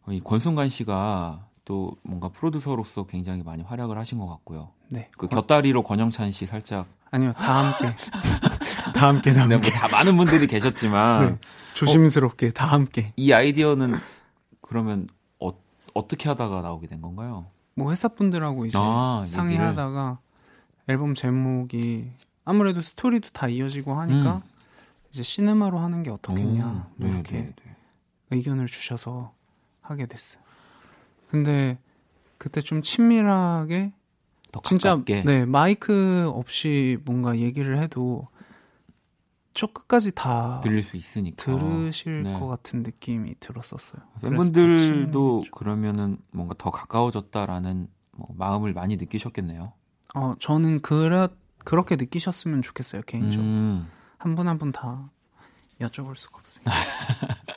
[0.06, 4.70] 어, 이 권순관 씨가 또 뭔가 프로듀서로서 굉장히 많이 활약을 하신 것 같고요.
[4.88, 5.08] 네.
[5.16, 7.96] 그 곁다리로 권영찬 씨 살짝 아니요, 다 함께.
[8.94, 9.70] 다 함께, 다 네, 함께.
[9.70, 11.38] 뭐다 많은 분들이 계셨지만 네.
[11.74, 13.12] 조심스럽게 다 함께.
[13.16, 13.94] 이 아이디어는
[14.60, 15.08] 그러면
[15.94, 17.46] 어, 어떻게 하다가 나오게 된 건가요?
[17.74, 20.18] 뭐 회사 분들하고 이제 아, 상의하다가
[20.88, 22.10] 앨범 제목이
[22.44, 24.40] 아무래도 스토리도 다 이어지고 하니까 음.
[25.10, 27.76] 이제 시네마로 하는 게 어떻겠냐 오, 네, 이렇게 네, 네.
[28.30, 29.32] 의견을 주셔서
[29.80, 30.40] 하게 됐어요.
[31.28, 31.78] 근데
[32.38, 33.92] 그때 좀 친밀하게
[34.52, 38.28] 더 진짜 네 마이크 없이 뭔가 얘기를 해도
[39.54, 42.38] 첫 끝까지 다 들릴 수 있으니까 들으실 네.
[42.38, 44.00] 것 같은 느낌이 들었었어요.
[44.22, 49.72] 팬분들도 그러면은 뭔가 더 가까워졌다라는 뭐 마음을 많이 느끼셨겠네요.
[50.14, 51.28] 어 저는 그렇
[51.64, 53.88] 그렇게 느끼셨으면 좋겠어요 개인적으로 음.
[54.18, 55.10] 한분 한 분 다
[55.80, 56.64] 여쭤볼 수가 없어요.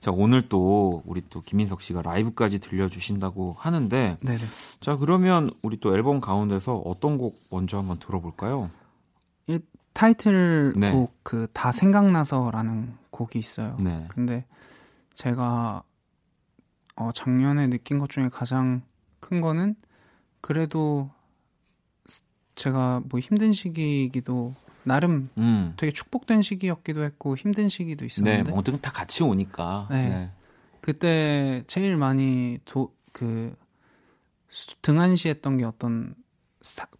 [0.00, 4.38] 자 오늘 또 우리 또 김민석 씨가 라이브까지 들려주신다고 하는데 네네.
[4.80, 8.70] 자 그러면 우리 또 앨범 가운데서 어떤 곡 먼저 한번 들어볼까요?
[9.94, 10.90] 이 타이틀 네.
[10.90, 13.78] 곡그 다 생각나서라는 곡이 있어요.
[13.80, 14.08] 네.
[14.08, 14.44] 근데
[15.14, 15.84] 제가
[16.96, 18.82] 어, 작년에 느낀 것 중에 가장
[19.20, 19.76] 큰 거는
[20.40, 21.10] 그래도
[22.06, 22.22] 스-
[22.56, 25.74] 제가 뭐 힘든 시기이기도 나름 음.
[25.76, 29.86] 되게 축복된 시기였기도 했고 힘든 시기도 네, 있었는데 뭐든 다 같이 오니까.
[29.92, 30.32] 네.
[30.80, 33.54] 그때 제일 많이 도, 그
[34.50, 36.23] 수- 등한시했던 게 어떤 사-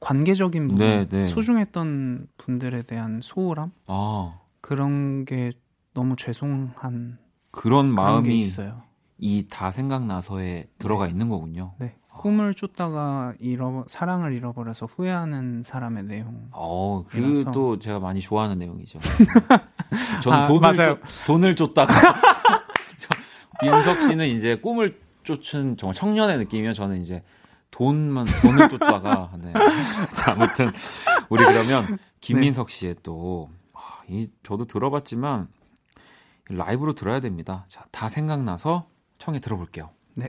[0.01, 1.23] 관계적인 부분, 네, 네.
[1.25, 5.53] 소중했던 분들에 대한 소홀함 아 그런 게
[5.95, 7.19] 너무 죄송한
[7.51, 8.83] 그런 마음이 있어요.
[9.19, 11.73] 이 다 생각나서에 들어가 있는 거군요.
[11.79, 11.95] 네.
[12.19, 16.49] 꿈을 쫓다가 잃어 사랑을 잃어버려서 후회하는 사람의 내용.
[16.53, 17.05] 어.
[17.09, 18.99] 그또 제가 많이 좋아하는 내용이죠.
[20.23, 20.99] 저는 아, 돈을 맞아요.
[21.01, 21.93] 쫓, 돈을 쫓다가
[22.99, 27.23] 저- 민석 씨는 이제 꿈을 쫓은 정말 청년의 느낌이면 저는 이제
[27.75, 29.53] 돈만 돈을 쫓다가 네.
[30.15, 30.71] 자, 아무튼
[31.29, 35.49] 우리 그러면 김민석 씨의 또 아, 이 저도 들어봤지만
[36.51, 37.67] 라이브로 들어야 됩니다.
[37.69, 38.87] 자, 다 생각나서
[39.19, 39.91] 청해 들어볼게요.
[40.15, 40.29] 네.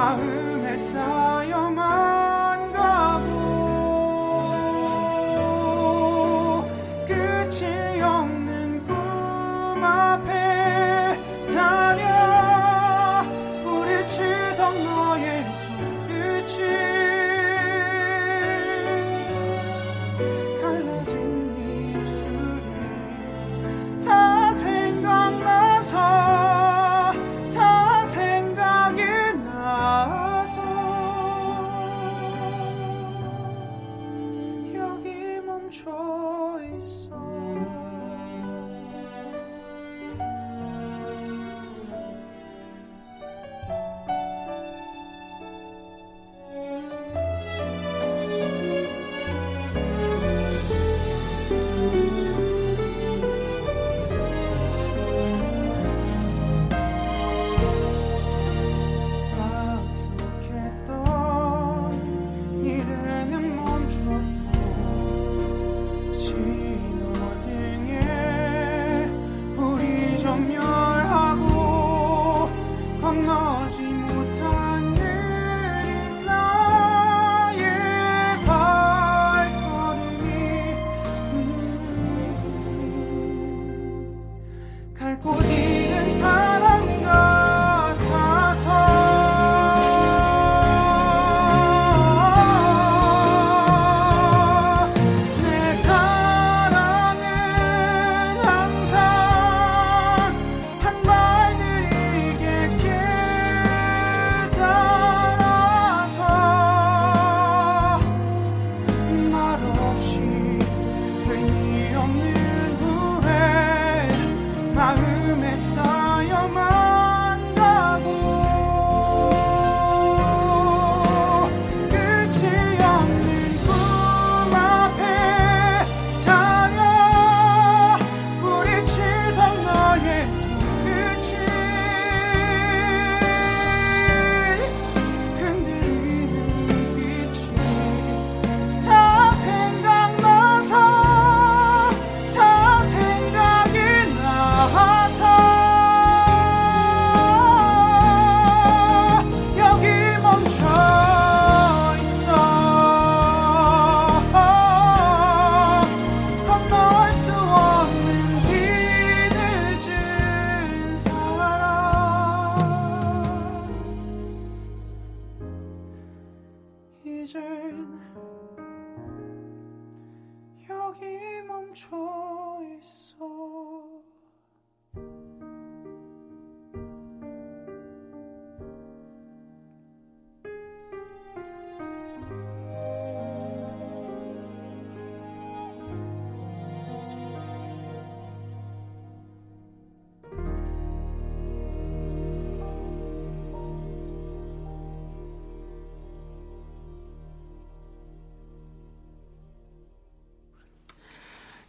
[0.00, 0.49] my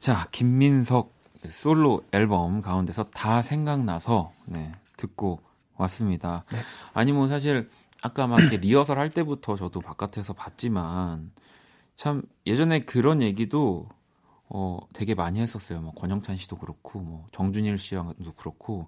[0.01, 1.13] 자, 김민석
[1.51, 5.39] 솔로 앨범 가운데서 다 생각나서 네, 듣고
[5.77, 6.43] 왔습니다.
[6.51, 6.57] 네.
[6.93, 7.69] 아니 뭐 사실
[8.01, 11.31] 아까 막 이렇게 리허설 할 때부터 저도 바깥에서 봤지만
[11.95, 13.87] 참 예전에 그런 얘기도
[14.49, 15.81] 어 되게 많이 했었어요.
[15.81, 18.87] 뭐 권영찬 씨도 그렇고 뭐 정준일 씨도 그렇고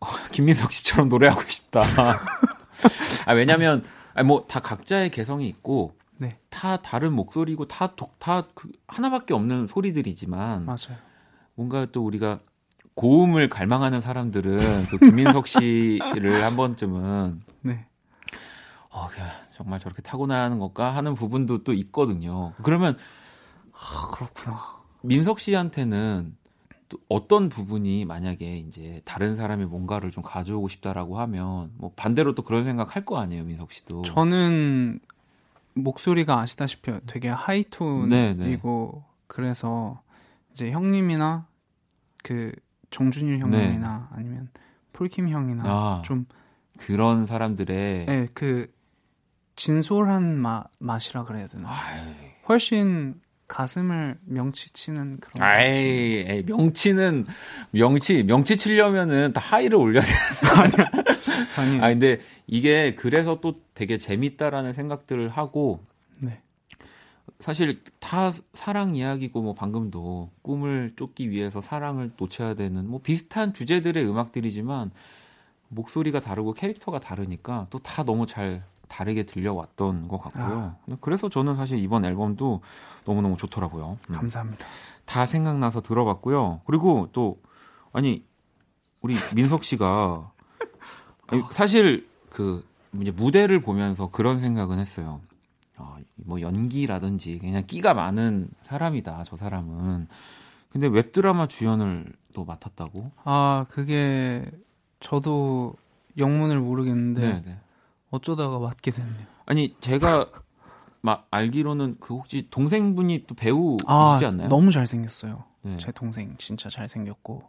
[0.00, 1.82] 어, 김민석 씨처럼 노래하고 싶다.
[3.26, 3.84] 아 왜냐면
[4.14, 6.28] 아 뭐 다 각자의 개성이 있고 네.
[6.50, 10.98] 다 다른 목소리고 다 독다 그 하나밖에 없는 소리들이지만 맞아요.
[11.54, 12.38] 뭔가 또 우리가
[12.94, 17.86] 고음을 갈망하는 사람들은 또 김민석 씨를 한 번쯤은 네.
[18.90, 19.08] 어,
[19.54, 22.52] 정말 저렇게 타고나는 것과 하는 부분도 또 있거든요.
[22.62, 22.98] 그러면
[23.72, 24.60] 아, 그렇구나.
[25.02, 26.36] 민석 씨한테는
[26.90, 32.42] 또 어떤 부분이 만약에 이제 다른 사람이 뭔가를 좀 가져오고 싶다라고 하면 뭐 반대로 또
[32.42, 34.02] 그런 생각 할 거 아니에요, 민석 씨도.
[34.02, 34.98] 저는
[35.74, 38.58] 목소리가 아시다시피 되게 하이톤이고 네, 네.
[39.26, 40.02] 그래서
[40.52, 41.46] 이제 형님이나
[42.22, 42.52] 그
[42.90, 44.48] 정준일 형님이나 아니면
[44.92, 45.68] 폴킴 형이나 네.
[45.70, 46.02] 아.
[46.04, 46.26] 좀
[46.78, 48.72] 그런 사람들의 네, 그
[49.56, 53.20] 진솔한 마, 맛이라 그래야 되나 아이, 훨씬
[53.50, 57.26] 가슴을 명치치는 그런 아이, 에이, 명치는
[57.72, 60.08] 명치 명치 치려면은 다 하이를 올려야 돼.
[61.58, 65.84] 아니 아 근데 이게 그래서 또 되게 재밌다라는 생각들을 하고
[66.22, 66.40] 네.
[67.40, 74.06] 사실 다 사랑 이야기고 뭐 방금도 꿈을 쫓기 위해서 사랑을 놓쳐야 되는 뭐 비슷한 주제들의
[74.08, 74.92] 음악들이지만
[75.68, 80.74] 목소리가 다르고 캐릭터가 다르니까 또 다 너무 잘 다르게 들려왔던 것 같고요.
[81.00, 82.60] 그래서 저는 사실 이번 앨범도
[83.06, 83.96] 너무너무 좋더라고요.
[84.08, 84.12] 음.
[84.12, 84.66] 감사합니다.
[85.06, 86.62] 다 생각나서 들어봤고요.
[86.66, 87.40] 그리고 또
[87.92, 88.24] 아니
[89.00, 90.32] 우리 민석 씨가
[91.28, 92.66] 아니, 사실 그
[93.00, 95.20] 이제 무대를 보면서 그런 생각은 했어요.
[95.76, 100.08] 어, 뭐 연기라든지 그냥 끼가 많은 사람이다 저 사람은.
[100.70, 103.12] 근데 웹드라마 주연을 또 맡았다고?
[103.24, 104.44] 아 그게
[104.98, 105.74] 저도
[106.18, 107.58] 영문을 모르겠는데 네, 네.
[108.10, 109.26] 어쩌다가 맡게 됐네요.
[109.46, 110.26] 아니 제가
[111.00, 114.48] 막 알기로는 그 혹시 동생분이 또 배우이시지 아 않나요?
[114.48, 115.44] 너무 잘생겼어요.
[115.62, 115.76] 네.
[115.78, 117.42] 제 동생 진짜 잘생겼고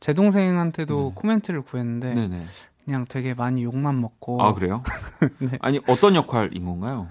[0.00, 1.12] 제 동생한테도 네.
[1.14, 2.44] 코멘트를 구했는데 네네.
[2.84, 4.82] 그냥 되게 많이 욕만 먹고 아 그래요?
[5.38, 5.58] 네.
[5.60, 7.08] 아니 어떤 역할인 건가요?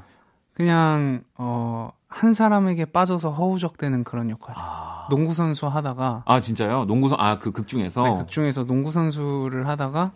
[0.53, 4.53] 그냥 어, 한 사람에게 빠져서 허우적대는 그런 역할.
[4.57, 6.85] 아, 농구 선수 하다가 아 진짜요?
[6.85, 10.11] 농구 선 아그 극 중에서 네, 극 중에서 농구 선수를 하다가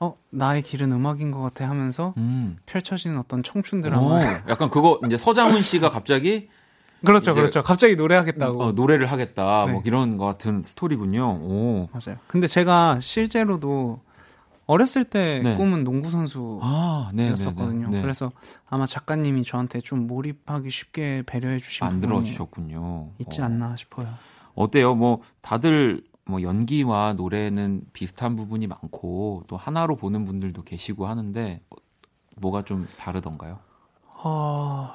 [0.00, 2.56] 어 나의 길은 음악인 것 같아 하면서 음.
[2.66, 4.20] 펼쳐지는 어떤 청춘 오, 드라마.
[4.48, 6.48] 약간 그거 이제 서장훈 씨가 갑자기
[7.04, 7.62] 그렇죠, 그렇죠.
[7.62, 8.62] 갑자기 노래하겠다고.
[8.62, 9.72] 어, 노래를 하겠다 네.
[9.72, 11.22] 뭐 이런 것 같은 스토리군요.
[11.42, 11.88] 오.
[11.92, 12.18] 맞아요.
[12.26, 14.00] 근데 제가 실제로도
[14.66, 15.56] 어렸을 때 네.
[15.56, 16.60] 꿈은 농구 선수.
[16.62, 17.88] 아, 네, 였었거든요.
[17.88, 18.02] 네, 네.
[18.02, 18.30] 그래서
[18.68, 23.10] 아마 작가님이 저한테 좀 몰입하기 쉽게 배려해 주신 만들어 주셨군요.
[23.18, 23.46] 있지 어.
[23.46, 24.06] 않나 싶어요.
[24.54, 24.94] 어때요?
[24.94, 31.76] 뭐 다들 뭐 연기와 노래는 비슷한 부분이 많고 또 하나로 보는 분들도 계시고 하는데 어,
[32.38, 33.58] 뭐가 좀 다르던가요?
[34.22, 34.90] 어,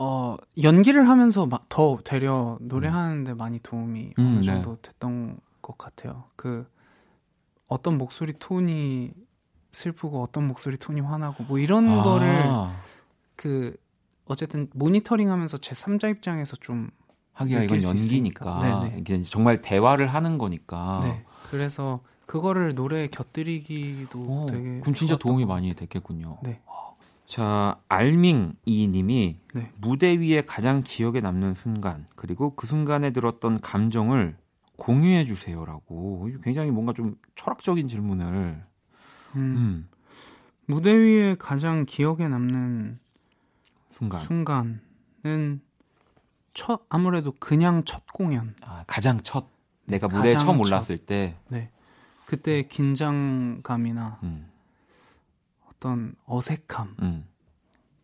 [0.00, 4.46] 어, 연기를 하면서 마- 더 되려 노래하는데 많이 도움이 음, 어느 네.
[4.46, 6.24] 정도 됐던 것 같아요.
[6.36, 6.66] 그
[7.66, 9.12] 어떤 목소리 톤이
[9.72, 12.48] 슬프고 어떤 목소리 톤이 화나고 뭐 이런 아, 거를
[13.36, 13.76] 그
[14.24, 16.90] 어쨌든 모니터링하면서 제 3자 입장에서 좀
[17.38, 18.92] 하기야 이건 연기니까.
[18.96, 21.00] 이게 정말 대화를 하는 거니까.
[21.04, 21.24] 네.
[21.50, 26.38] 그래서 그거를 노래에 곁들이기도 어, 되게 그럼 진짜 도움이 것 많이 됐겠군요.
[26.42, 26.60] 네.
[27.24, 29.70] 자, 알밍 이 님이 네.
[29.76, 34.36] 무대 위에 가장 기억에 남는 순간 그리고 그 순간에 들었던 감정을
[34.76, 38.62] 공유해 주세요라고 굉장히 뭔가 좀 철학적인 질문을
[39.36, 39.88] 음, 음,
[40.66, 42.96] 무대 위에 가장 기억에 남는
[43.90, 45.60] 순간 순간은
[46.58, 48.56] 첫 아무래도 그냥 첫 공연.
[48.62, 49.46] 아, 가장 첫
[49.84, 50.74] 내가 무대에 가장 처음 첫.
[50.74, 51.70] 올랐을 때 네.
[52.26, 54.50] 그때 긴장감이나 음,
[55.70, 57.28] 어떤 어색함, 음.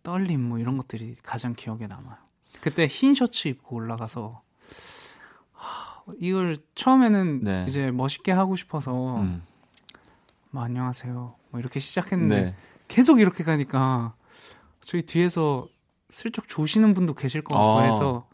[0.05, 2.17] 떨림 뭐 이런 것들이 가장 기억에 남아요.
[2.61, 4.41] 그때 흰 셔츠 입고 올라가서
[5.53, 7.65] 하, 이걸 처음에는 네.
[7.67, 9.43] 이제 멋있게 하고 싶어서 음.
[10.51, 12.55] 뭐 안녕하세요 뭐 이렇게 시작했는데 네.
[12.87, 14.15] 계속 이렇게 가니까
[14.81, 15.67] 저희 뒤에서
[16.11, 17.83] 슬쩍 조시는 분도 계실 것 같고 아.
[17.83, 18.29] 해서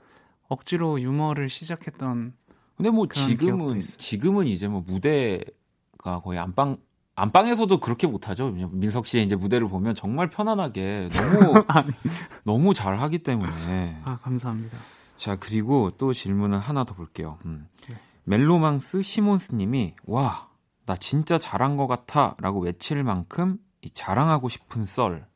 [0.51, 2.34] 억지로 유머를 시작했던
[2.76, 3.80] 근데 뭐 지금은.
[3.80, 6.76] 지금은 이제 뭐 무대가 거의 안방
[7.14, 8.51] 안방에서도 그렇게 못하죠.
[8.51, 11.64] 민석 씨의 이제 무대를 보면 정말 편안하게 너무
[12.44, 14.01] 너무 잘하기 때문에.
[14.05, 14.76] 아 감사합니다.
[15.16, 17.38] 자 그리고 또 질문을 하나 더 볼게요.
[17.44, 17.68] 음.
[17.88, 17.96] 네.
[18.24, 20.48] 멜로망스 시몬스님이 와
[20.86, 25.26] 나 진짜 잘한 것 같아라고 외칠 만큼 이 자랑하고 싶은 썰.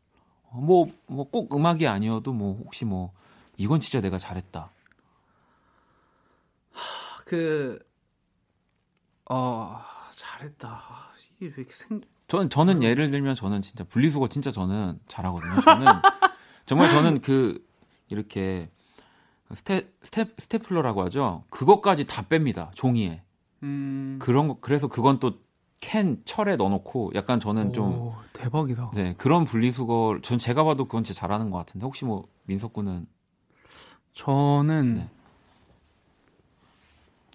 [0.52, 3.12] 뭐 뭐 꼭 음악이 아니어도 뭐 혹시 뭐
[3.56, 4.70] 이건 진짜 내가 잘했다.
[7.24, 7.78] 그,
[9.30, 9.78] 어,
[10.12, 10.68] 잘했다.
[10.68, 15.60] 아, 이게 왜 이렇게 생, 저는 저는 예를 들면 저는 진짜 분리수거 진짜 저는 잘하거든요.
[15.60, 15.86] 저는
[16.66, 17.66] 정말 저는 그
[18.08, 18.70] 이렇게
[19.52, 21.44] 스테 스테 스테플러라고 하죠.
[21.50, 22.74] 그것까지 다 뺍니다.
[22.74, 23.22] 종이에.
[23.62, 25.44] 음, 그런 거 그래서 그건 또
[25.84, 28.92] 캔 철에 넣어놓고 약간 저는 좀 오, 대박이다.
[28.94, 33.06] 네, 그런 분리수거 전 제가 봐도 그건 진짜 잘하는 것 같은데 혹시 뭐 민석 군은
[34.14, 35.10] 저는 네.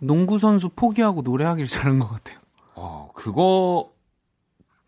[0.02, 2.39] 농구 선수 포기하고 노래하길 잘한 것 같아요.
[2.76, 3.91] 어 그거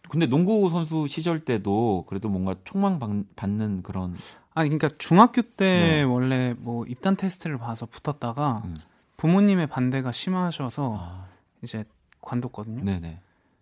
[0.10, 4.16] 근데 농구 선수 시절 때도 그래도 뭔가 총망 받- 받는 그런
[4.54, 6.04] 아니 그러니까 중학교 때 네.
[6.04, 8.76] 원래 뭐 입단 테스트를 봐서 붙었다가 음.
[9.18, 11.26] 부모님의 반대가 심하셔서 아,
[11.62, 11.86] 이제
[12.22, 12.84] 관뒀거든요.
[12.84, 13.20] 네네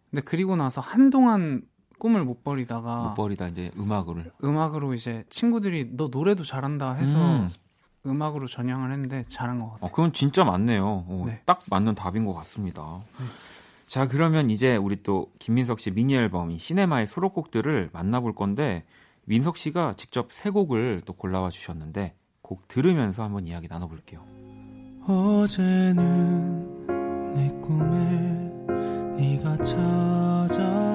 [0.10, 1.62] 근데 그리고 나서 한동안
[2.00, 7.50] 꿈을 못 버리다가 못 버리다 이제 음악을 음악으로 이제 친구들이 너 노래도 잘한다 해서 음.
[8.06, 8.22] 음.
[8.22, 9.86] 악으로 전향을 했는데 잘한 것 같아요.
[9.86, 11.06] 어, 그건 진짜 맞네요.
[11.08, 11.41] 어, 네.
[11.45, 13.00] 딱 맞는 답인 것 같습니다.
[13.88, 18.86] 자, 그러면 이제 우리 또 김민석 씨 미니 앨범 이 시네마의 수록곡들을 만나볼 건데
[19.26, 24.24] 민석 씨가 직접 세 곡을 또 골라와 주셨는데 곡 들으면서 한번 이야기 나눠볼게요.
[25.08, 26.88] 어제는
[27.34, 28.50] 내 꿈에
[29.18, 30.89] 네가 찾아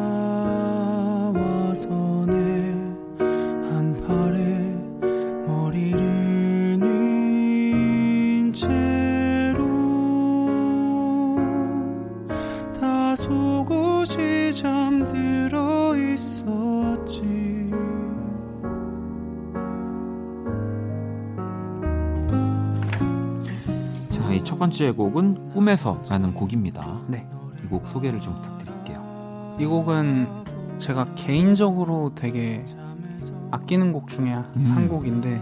[24.55, 27.01] 첫 번째 곡은 꿈에서라는 곡입니다.
[27.09, 27.27] 네.
[27.65, 29.57] 이 곡 소개를 좀 부탁드릴게요.
[29.59, 30.29] 이 곡은
[30.79, 32.65] 제가 개인적으로 되게
[33.51, 34.73] 아끼는 곡 중에 음.
[34.73, 35.41] 한 곡인데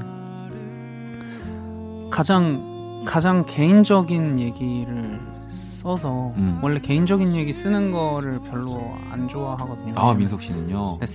[2.10, 6.58] 가장 가장 개인적인 얘기를 써서 음.
[6.62, 9.92] 원래 개인적인 얘기 쓰는 거를 별로 안 좋아하거든요.
[9.94, 11.00] 아, 민석 씨는요?
[11.00, 11.06] 네,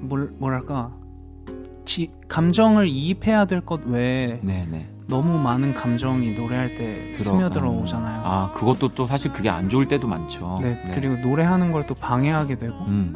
[0.00, 0.90] 뭘 뭐랄까
[1.84, 4.95] 지, 감정을 이입해야 될 것 외에 네네.
[5.08, 7.78] 너무 많은 감정이 노래할 때 들어- 스며들어 음.
[7.82, 8.22] 오잖아요.
[8.24, 10.58] 아, 그것도 또 사실 그게 안 좋을 때도 많죠.
[10.62, 13.14] 네, 그리고 노래하는 걸 또 방해하게 되고 음.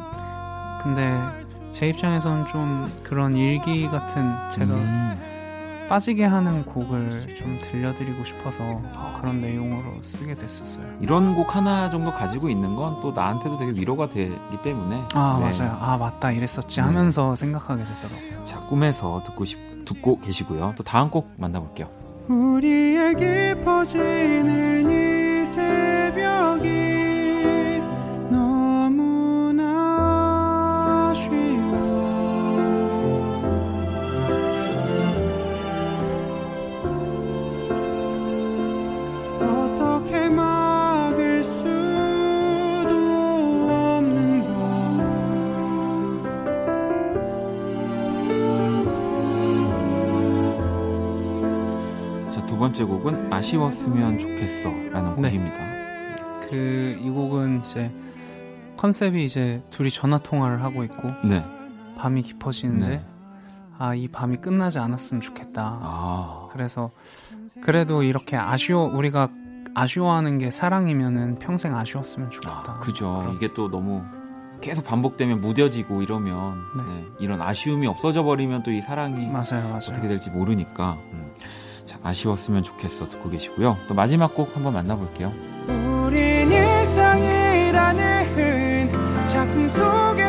[0.81, 1.13] 근데
[1.73, 4.23] 제 입장에서는 좀 그런 일기 같은
[4.53, 5.19] 제가 음.
[5.89, 8.81] 빠지게 하는 곡을 좀 들려드리고 싶어서
[9.19, 10.85] 그런 내용으로 쓰게 됐었어요.
[11.01, 14.33] 이런 곡 하나 정도 가지고 있는 건 또 나한테도 되게 위로가 되기
[14.63, 15.49] 때문에 아 네.
[15.59, 15.77] 맞아요.
[15.81, 16.85] 아 맞다 이랬었지 네.
[16.85, 18.43] 하면서 생각하게 되더라고요.
[18.45, 19.57] 자 꿈에서 듣고 싶
[19.93, 20.73] 듣고 계시고요.
[20.77, 21.89] 또 다음 곡 만나볼게요.
[22.29, 26.90] 우리의 깊어지는 이 새벽이
[52.81, 55.29] 번째 곡은 아쉬웠으면 좋겠어 라는 네.
[55.29, 56.47] 곡입니다.
[56.49, 57.91] 그이 곡은 이제
[58.77, 61.45] 컨셉이 이제 둘이 전화 통화를 하고 있고 네.
[61.97, 63.05] 밤이 깊어지는데 네.
[63.77, 65.79] 아 이 밤이 끝나지 않았으면 좋겠다.
[65.81, 66.91] 아 그래서
[67.61, 69.29] 그래도 이렇게 아쉬워 우리가
[69.73, 72.63] 아쉬워하는 게 사랑이면은 평생 아쉬웠으면 좋겠다.
[72.67, 73.21] 아, 그죠.
[73.21, 73.35] 그럼.
[73.35, 74.03] 이게 또 너무
[74.59, 76.83] 계속 반복되면 무뎌지고 이러면 네.
[76.93, 79.77] 네, 이런 아쉬움이 없어져 버리면 또 이 사랑이 맞아요, 맞아요.
[79.77, 81.31] 어떻게 될지 모르니까 음.
[81.91, 83.77] 자, 아쉬웠으면 좋겠어 듣고 계시고요.
[83.89, 85.33] 또 마지막 곡 한번 만나볼게요.
[85.67, 88.21] 우린 일상이라는
[89.25, 90.21] 작품 속에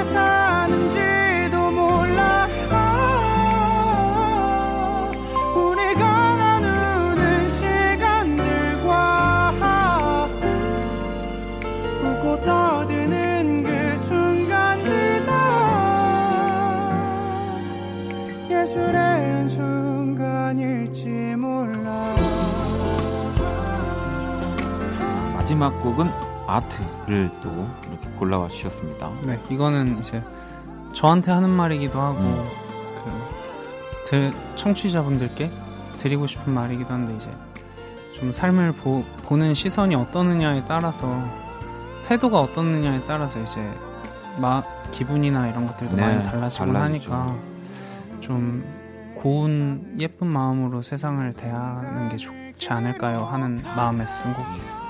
[12.44, 13.96] 떠드는 그
[19.48, 21.41] 순간일지 몰
[25.54, 26.10] 마지막 곡은
[26.46, 27.50] 아트를 또
[27.90, 29.10] 이렇게 골라와 주셨습니다.
[29.26, 30.22] 네, 이거는 이제
[30.94, 32.48] 저한테 하는 말이기도 하고 음.
[33.04, 35.50] 그 들- 청취자분들께
[36.00, 37.30] 드리고 싶은 말이기도 한데 이제
[38.18, 41.22] 좀 삶을 보, 보는 시선이 어떠느냐에 따라서
[42.08, 43.60] 태도가 어떻느냐에 따라서 이제
[44.38, 47.12] 마, 기분이나 이런 것들도 네, 많이 달라지고 달라지죠.
[47.12, 47.36] 하니까
[48.20, 48.64] 좀
[49.16, 54.81] 고운 예쁜 마음으로 세상을 대하는 게 좋지 않을까요 하는 마음에 쓴 곡이에요.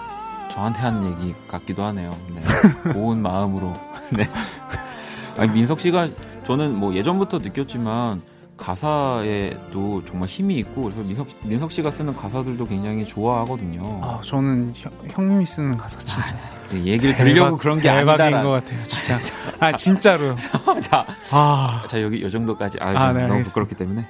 [0.52, 2.14] 저한테 하는 얘기 같기도 하네요.
[2.34, 2.42] 네.
[2.92, 3.72] 고운 마음으로.
[4.12, 4.28] 네.
[5.38, 6.08] 아니, 민석 씨가
[6.44, 8.20] 저는 뭐 예전부터 느꼈지만
[8.56, 14.00] 가사에도 정말 힘이 있고 그래서 민석, 민석 씨가 쓰는 가사들도 굉장히 좋아하거든요.
[14.02, 16.22] 아, 저는 형, 형님이 쓰는 가사 진짜
[16.68, 18.42] 그 얘기를 들으려고 그런 게 대박인 아니다라.
[18.42, 19.18] 것 같아요, 진짜.
[19.58, 20.36] 아 진짜로.
[20.80, 23.48] 자, 아, 자 여기 요 정도까지 아, 아, 좀 네, 너무 알겠습니다.
[23.48, 24.06] 부끄럽기 때문에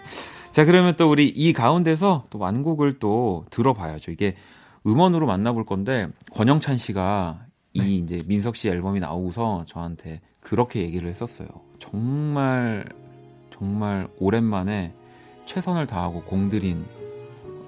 [0.51, 4.36] 자 그러면 또 우리 이 가운데서 또 완곡을 또 들어봐야죠 이게
[4.87, 7.91] 음원으로 만나볼 건데 권영찬 씨가 이 네.
[7.91, 12.85] 이제 민석 씨 앨범이 나오고서 저한테 그렇게 얘기를 했었어요 정말
[13.53, 14.95] 정말 오랜만에
[15.47, 16.85] 최선을 다하고 공들인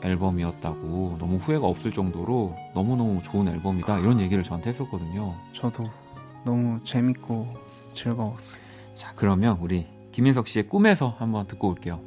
[0.03, 5.89] 앨범이었다고 너무 후회가 없을 정도로 너무너무 좋은 앨범이다 이런 얘기를 저한테 했었거든요 저도
[6.45, 8.61] 너무 재밌고 즐거웠어요.
[8.93, 12.01] 자, 그러면 우리 김민석 씨의 꿈에서 한번 듣고 올게요.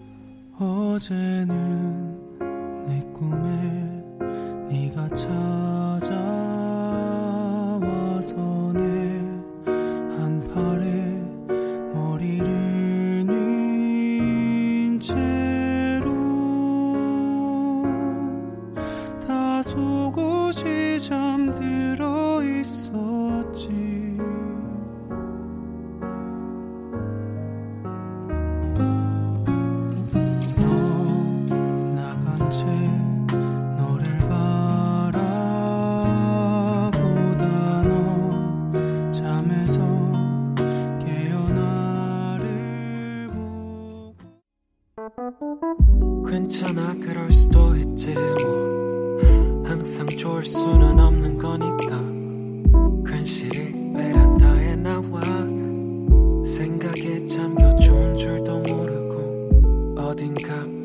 [0.59, 2.17] 어제는
[2.85, 4.06] 내 꿈에
[4.69, 6.46] 네가 찾아
[46.29, 49.17] 괜찮아 그럴 수도 있지 뭐.
[49.65, 51.97] 항상 좋을 수는 없는 거니까.
[53.03, 55.19] 괜시리 베란다에 나와.
[56.45, 60.76] 생각에 잠겨 좋은 줄도 모르고 어딘가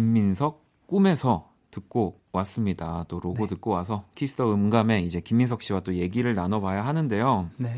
[0.00, 3.04] 김민석 꿈에서 듣고 왔습니다.
[3.08, 3.48] 또 로고 네.
[3.48, 7.50] 듣고 와서 Kiss the 음감에 이제 김민석 씨와 또 얘기를 나눠봐야 하는데요.
[7.58, 7.76] 네.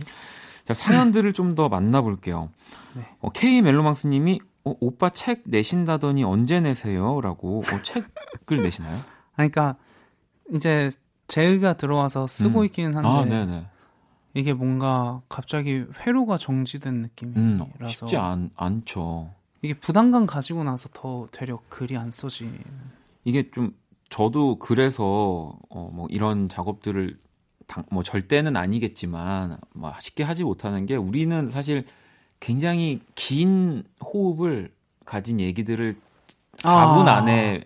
[0.65, 2.49] 자, 사연들을 좀 더 만나볼게요.
[2.95, 3.03] 네.
[3.21, 8.97] 어, K 멜로망스님이 어, 오빠 책 내신다더니 언제 내세요?라고 어, 책을 내시나요?
[9.35, 9.77] 아니, 그러니까
[10.53, 10.91] 이제
[11.27, 12.65] 제의가 들어와서 쓰고 음.
[12.67, 13.71] 있기는 한데 아.
[14.35, 19.35] 이게 뭔가 갑자기 회로가 정지된 음, 느낌이라서 쉽지 않, 않죠.
[19.63, 22.51] 이게 부담감 가지고 나서 더 되려 글이 안 써지.
[23.25, 23.75] 이게 좀
[24.11, 27.17] 저도 그래서 어, 뭐 이런 작업들을
[27.69, 31.85] 당, 뭐 절대는 아니겠지만 뭐 쉽게 하지 못하는 게 우리는 사실
[32.41, 35.97] 굉장히 긴 호흡을 가진 얘기들을
[36.57, 37.17] 4분 아.
[37.17, 37.65] 안에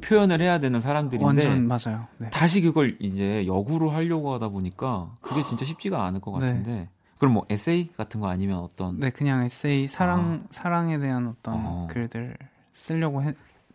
[0.00, 2.06] 표현을 해야 되는 사람들인데 완전 맞아요.
[2.18, 2.30] 네.
[2.30, 6.46] 다시 그걸 이제 역으로 하려고 하다 보니까 그게 진짜 쉽지가 않을 것 네.
[6.46, 6.88] 같은데
[7.18, 11.86] 그럼 뭐 에세이 같은 거 아니면 어떤 네, 그냥 에세이 사랑 사랑에 대한 어떤 어.
[11.90, 12.36] 글들
[12.72, 13.34] 쓰려고 해-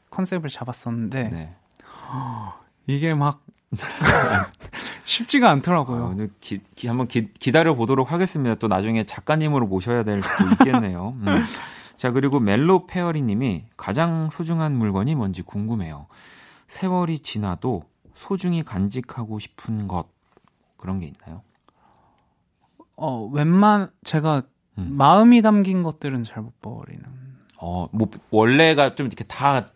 [0.09, 1.55] 컨셉을 잡았었는데 네.
[2.87, 3.41] 이게 막
[5.03, 6.05] 쉽지가 아, 않더라고요.
[6.13, 8.55] 오늘 기, 기- 한번 기, 기다려 보도록 하겠습니다.
[8.55, 11.15] 또 나중에 작가님으로 모셔야 될 수도 있겠네요.
[11.21, 11.43] 음.
[11.95, 16.07] 자 그리고 멜로 페어리님이 가장 소중한 물건이 뭔지 궁금해요.
[16.67, 17.83] 세월이 지나도
[18.13, 20.07] 소중히 간직하고 싶은 것
[20.77, 21.41] 그런 게 있나요?
[22.95, 24.43] 어, 웬만 제가
[24.77, 24.95] 음.
[24.97, 27.03] 마음이 담긴 것들은 잘 못 버리는.
[27.59, 29.69] 어, 뭐 원래가 좀 이렇게 다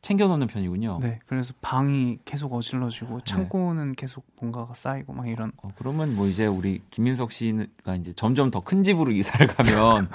[0.00, 0.98] 챙겨 놓는 편이군요.
[1.00, 5.52] 네, 그래서 방이 계속 어질러지고 창고는 계속 뭔가가 쌓이고 막 이런.
[5.62, 10.08] 어, 그러면 뭐 이제 우리 김민석 씨가 이제 점점 더 큰 집으로 이사를 가면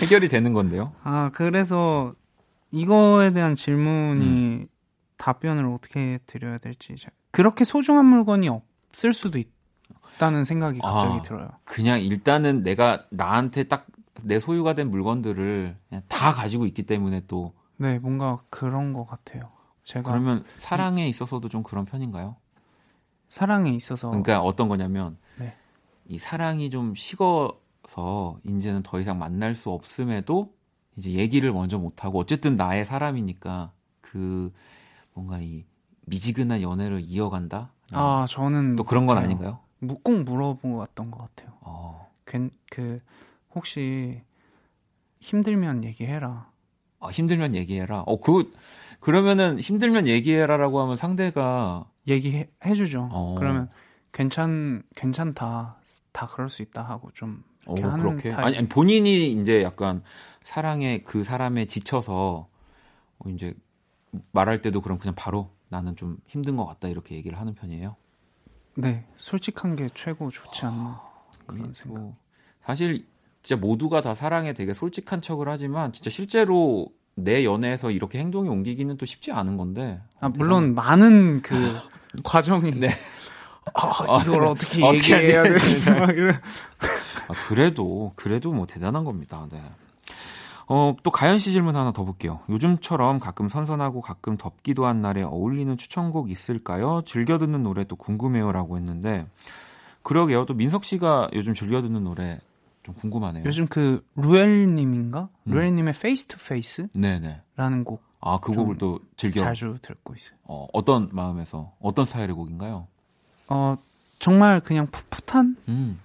[0.00, 0.92] 해결이 되는 건데요.
[1.02, 2.14] 아, 그래서
[2.70, 4.66] 이거에 대한 질문이 음.
[5.18, 9.50] 답변을 어떻게 드려야 될지 잘- 그렇게 소중한 물건이 없을 수도 있다
[10.30, 11.22] 는 생각이 갑자기 아.
[11.22, 11.48] 들어요.
[11.64, 13.86] 그냥 일단은 내가 나한테 딱
[14.24, 15.76] 내 소유가 된 물건들을
[16.08, 19.50] 다 가지고 있기 때문에 또 네, 뭔가 그런 것 같아요.
[19.84, 22.36] 제가 그러면 사랑에 있어서도 좀 그런 편인가요?
[23.28, 25.54] 사랑에 있어서 그러니까 어떤 거냐면 네.
[26.06, 30.54] 이 사랑이 좀 식어서 이제는 더 이상 만날 수 없음에도
[30.96, 34.52] 이제 얘기를 먼저 못 하고 어쨌든 나의 사람이니까 그
[35.14, 35.64] 뭔가 이
[36.06, 37.72] 미지근한 연애를 이어간다.
[37.92, 39.18] 아, 저는 또 그런 건.
[39.18, 39.60] 아닌가요?
[39.82, 41.56] 무- 꼭 물어봤던 것 같아요.
[41.60, 42.08] 어.
[42.24, 43.00] 괜, 그
[43.54, 44.22] 혹시
[45.20, 46.50] 힘들면 얘기해라.
[47.00, 48.02] 아, 힘들면 얘기해라.
[48.06, 48.52] 어, 그
[49.00, 53.08] 그러면은 힘들면 얘기해라라고 하면 상대가 얘기해 주죠.
[53.10, 53.34] 어.
[53.38, 53.68] 그러면
[54.12, 55.76] 괜찮 괜찮다.
[56.12, 58.44] 다 그럴 수 있다 하고 좀 어, 그렇게 타입.
[58.46, 60.02] 아니, 아니 본인이 이제 약간
[60.42, 62.46] 사랑에 그 사람에 지쳐서
[63.18, 63.54] 어, 이제
[64.32, 67.96] 말할 때도 그럼 그냥 바로 나는 좀 힘든 것 같다 이렇게 얘기를 하는 편이에요.
[68.74, 71.00] 네, 솔직한 게 최고 좋지 않나
[71.46, 72.00] 그런 이게 생각.
[72.00, 72.16] 뭐
[72.64, 73.06] 사실
[73.42, 78.96] 진짜 모두가 다 사랑에 되게 솔직한 척을 하지만 진짜 실제로 내 연애에서 이렇게 행동이 옮기기는
[78.96, 80.00] 또 쉽지 않은 건데.
[80.20, 81.54] 아, 물론 많은 그
[82.24, 82.88] 과정이 네.
[83.74, 85.42] 아, 이걸 어떻게 얘기해야?
[85.44, 85.82] 되지?
[85.88, 89.46] 아, 그래도 그래도 뭐 대단한 겁니다.
[89.50, 89.62] 네.
[90.68, 92.40] 어, 또 가연 씨 질문 하나 더 볼게요.
[92.48, 97.02] 요즘처럼 가끔 선선하고 가끔 덥기도 한 날에 어울리는 추천곡 있을까요?
[97.04, 99.26] 즐겨 듣는 노래 또 궁금해요라고 했는데
[100.02, 100.46] 그러게요.
[100.46, 102.40] 또 민석 씨가 요즘 즐겨 듣는 노래
[102.82, 103.44] 좀 궁금하네요.
[103.44, 105.28] 요즘 그 Ruel님인가?
[105.44, 105.52] 음.
[105.52, 107.42] Ruel님의 Face to Face라는 네네.
[107.84, 110.36] 곡 아, 그 곡을 또 즐겨 자주 듣고 있어요.
[110.44, 112.86] 어, 어떤 마음에서 어떤 스타일의 곡인가요?
[113.48, 113.76] 어
[114.18, 116.00] 정말 그냥 풋풋한 음.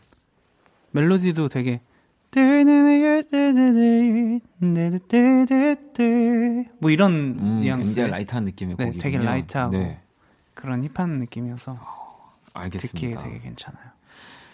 [0.91, 1.81] 멜로디도 되게
[6.79, 9.01] 뭐 이런 음, 뉘앙스 굉장히 light한 느낌의 네, 곡이군요.
[9.01, 10.01] 되게 light하고 네,
[10.53, 13.23] 그런 hip한 느낌이어서 듣기에 알겠습니다.
[13.23, 13.85] 되게 괜찮아요.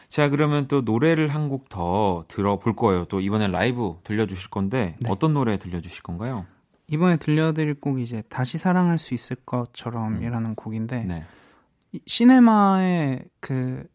[0.07, 3.05] 자, 그러면 또 노래를 한 곡 더 들어볼 거예요.
[3.05, 5.09] 또 이번엔 라이브 들려주실 건데 네.
[5.09, 6.45] 어떤 노래 들려주실 건가요?
[6.87, 11.23] 이번에 들려드릴 곡이 이제 다시 사랑할 수 있을 것처럼이라는 곡인데 네.
[11.93, 13.85] 이 시네마의 그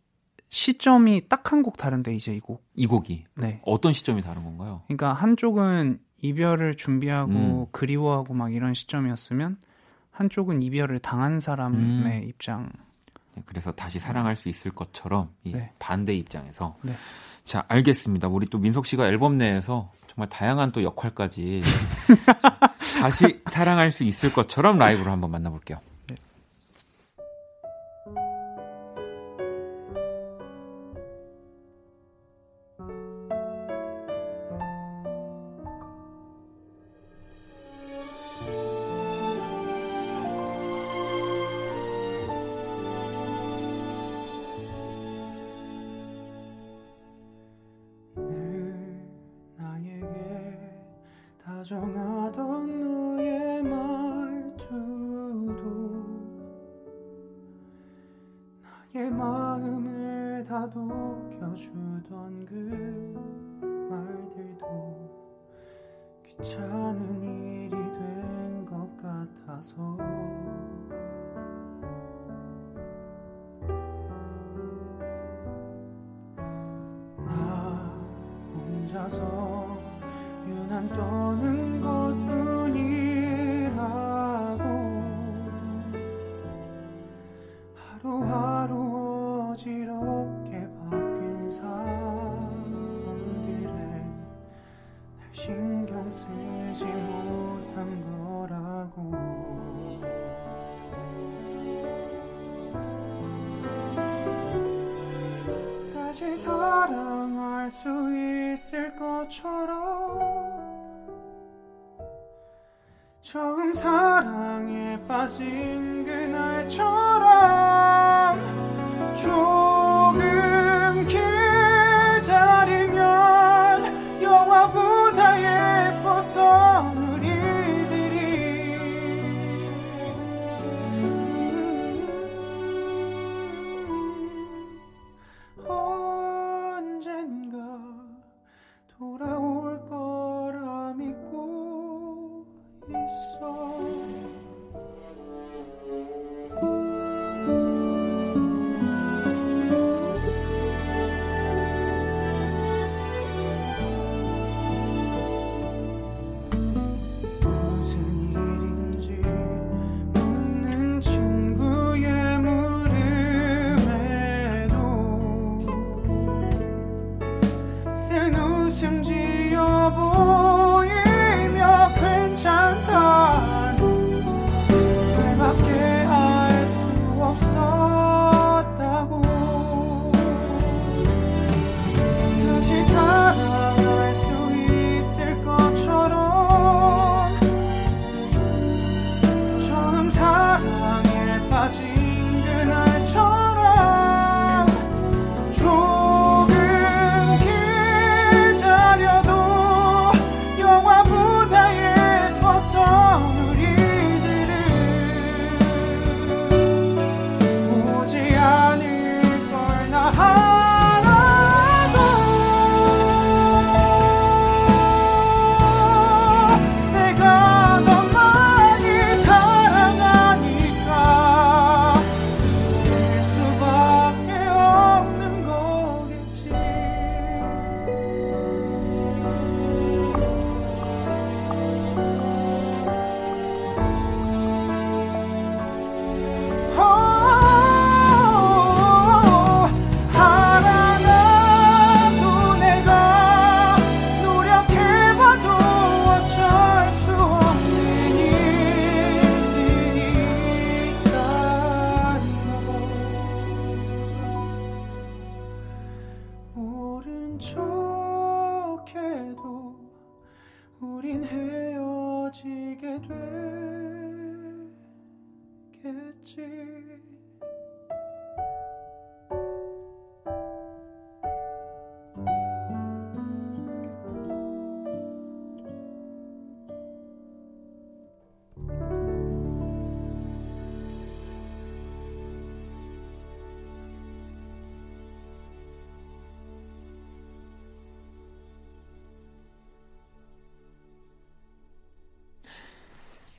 [0.50, 2.64] 시점이 딱 한 곡 다른데 이제 이 곡.
[2.74, 3.60] 이 곡이 네.
[3.64, 4.82] 어떤 시점이 다른 건가요?
[4.86, 7.66] 그러니까 한쪽은 이별을 준비하고 음.
[7.72, 9.56] 그리워하고 막 이런 시점이었으면
[10.10, 12.22] 한쪽은 이별을 당한 사람의 음.
[12.28, 12.68] 입장.
[13.34, 15.70] 네, 그래서 다시 사랑할 수 있을 것처럼 이 네.
[15.78, 16.92] 반대 입장에서 네.
[17.44, 18.28] 자 알겠습니다.
[18.28, 21.62] 우리 또 민석 씨가 앨범 내에서 정말 다양한 또 역할까지
[22.40, 22.58] 자,
[23.00, 25.78] 다시 사랑할 수 있을 것처럼 라이브로 한번 만나볼게요.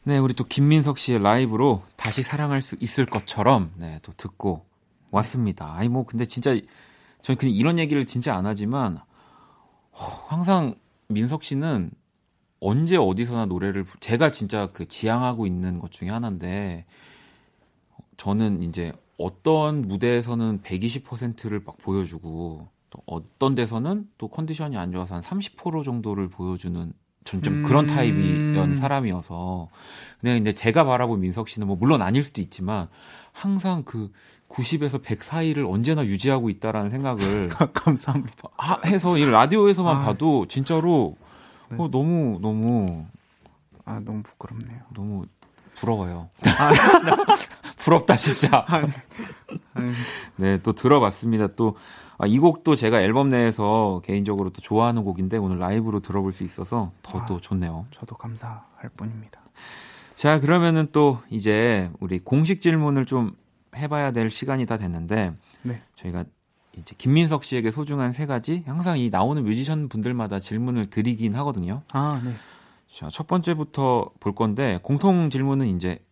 [0.10, 4.66] 네, 우리 또 김민석 씨의 라이브로 다시 사랑할 수 있을 것처럼 네, 또 듣고
[5.12, 5.72] 왔습니다.
[5.76, 6.56] 아니 뭐 근데 진짜
[7.22, 8.98] 저는 그냥 이런 얘기를 진짜 안 하지만
[9.92, 10.74] 어, 항상
[11.10, 11.92] 민석 씨는
[12.60, 16.86] 언제 어디서나 노래를 부- 제가 진짜 그 지향하고 있는 것 중에 하나인데
[18.18, 25.22] 저는 이제 어떤 무대에서는 120%를 막 보여주고 또 어떤 데서는 또 컨디션이 안 좋아서 한
[25.22, 26.94] 30% 정도를 보여주는
[27.26, 27.96] 전좀 그런 음.
[27.96, 29.68] 타입이던 사람이어서
[30.22, 32.88] 근데 이제 제가 바라본 민석 씨는 뭐 물론 아닐 수도 있지만
[33.32, 34.12] 항상 그
[34.50, 38.50] 90에서 100 사이를 언제나 유지하고 있다라는 생각을 감사합니다.
[38.58, 40.00] 하- 해서 이 라디오에서만 아.
[40.06, 41.16] 봐도 진짜로
[41.70, 41.78] 네.
[41.80, 43.06] 어, 너무 너무
[43.86, 44.80] 아 너무 부끄럽네요.
[44.96, 45.26] 너무
[45.76, 46.30] 부러워요.
[46.58, 46.72] 아.
[47.78, 48.66] 부럽다 진짜.
[48.68, 48.90] 아니.
[50.36, 51.48] 네, 또 들어봤습니다.
[51.56, 51.76] 또
[52.22, 56.92] 아, 이 곡도 제가 앨범 내에서 개인적으로 또 좋아하는 곡인데 오늘 라이브로 들어볼 수 있어서
[57.02, 57.40] 더또 아.
[57.42, 57.88] 좋네요.
[57.92, 59.42] 저도 감사할 뿐입니다.
[60.16, 63.32] 자, 그러면은 또 이제 우리 공식 질문을 좀
[63.74, 65.82] 해봐야 될 시간이 다 됐는데 네.
[65.96, 66.26] 저희가
[66.74, 71.84] 이제 김민석 씨에게 소중한 세 가지 항상 이 나오는 뮤지션 분들마다 질문을 드리긴 하거든요.
[71.94, 72.34] 아 네.
[72.90, 76.04] 자, 첫 번째부터 볼 건데 공통 질문은 이제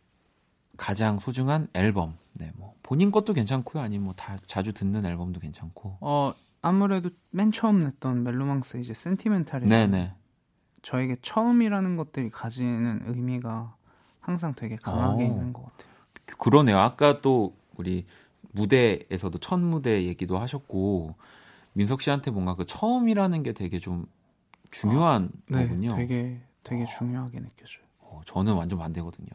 [0.77, 2.15] 가장 소중한 앨범.
[2.33, 3.83] 네, 뭐 본인 것도 괜찮고요.
[3.83, 5.97] 아니면 뭐 다 자주 듣는 앨범도 괜찮고.
[5.99, 10.13] 어 아무래도 맨 처음 냈던 멜로망스 이제 센티멘탈이 네, 네.
[10.81, 13.75] 저에게 처음이라는 것들이 가지는 의미가
[14.21, 15.27] 항상 되게 강하게 오.
[15.27, 15.87] 있는 것 같아요.
[16.37, 16.79] 그러네요.
[16.79, 18.05] 아까 또 우리
[18.53, 21.15] 무대에서도 첫 무대 얘기도 하셨고
[21.73, 24.05] 민석 씨한테 뭔가 그 처음이라는 게 되게 좀
[24.71, 25.95] 중요한 네, 거군요.
[25.95, 27.83] 되게 되게 중요하게 느껴져요.
[27.99, 29.27] 어, 저는 완전 반대거든요.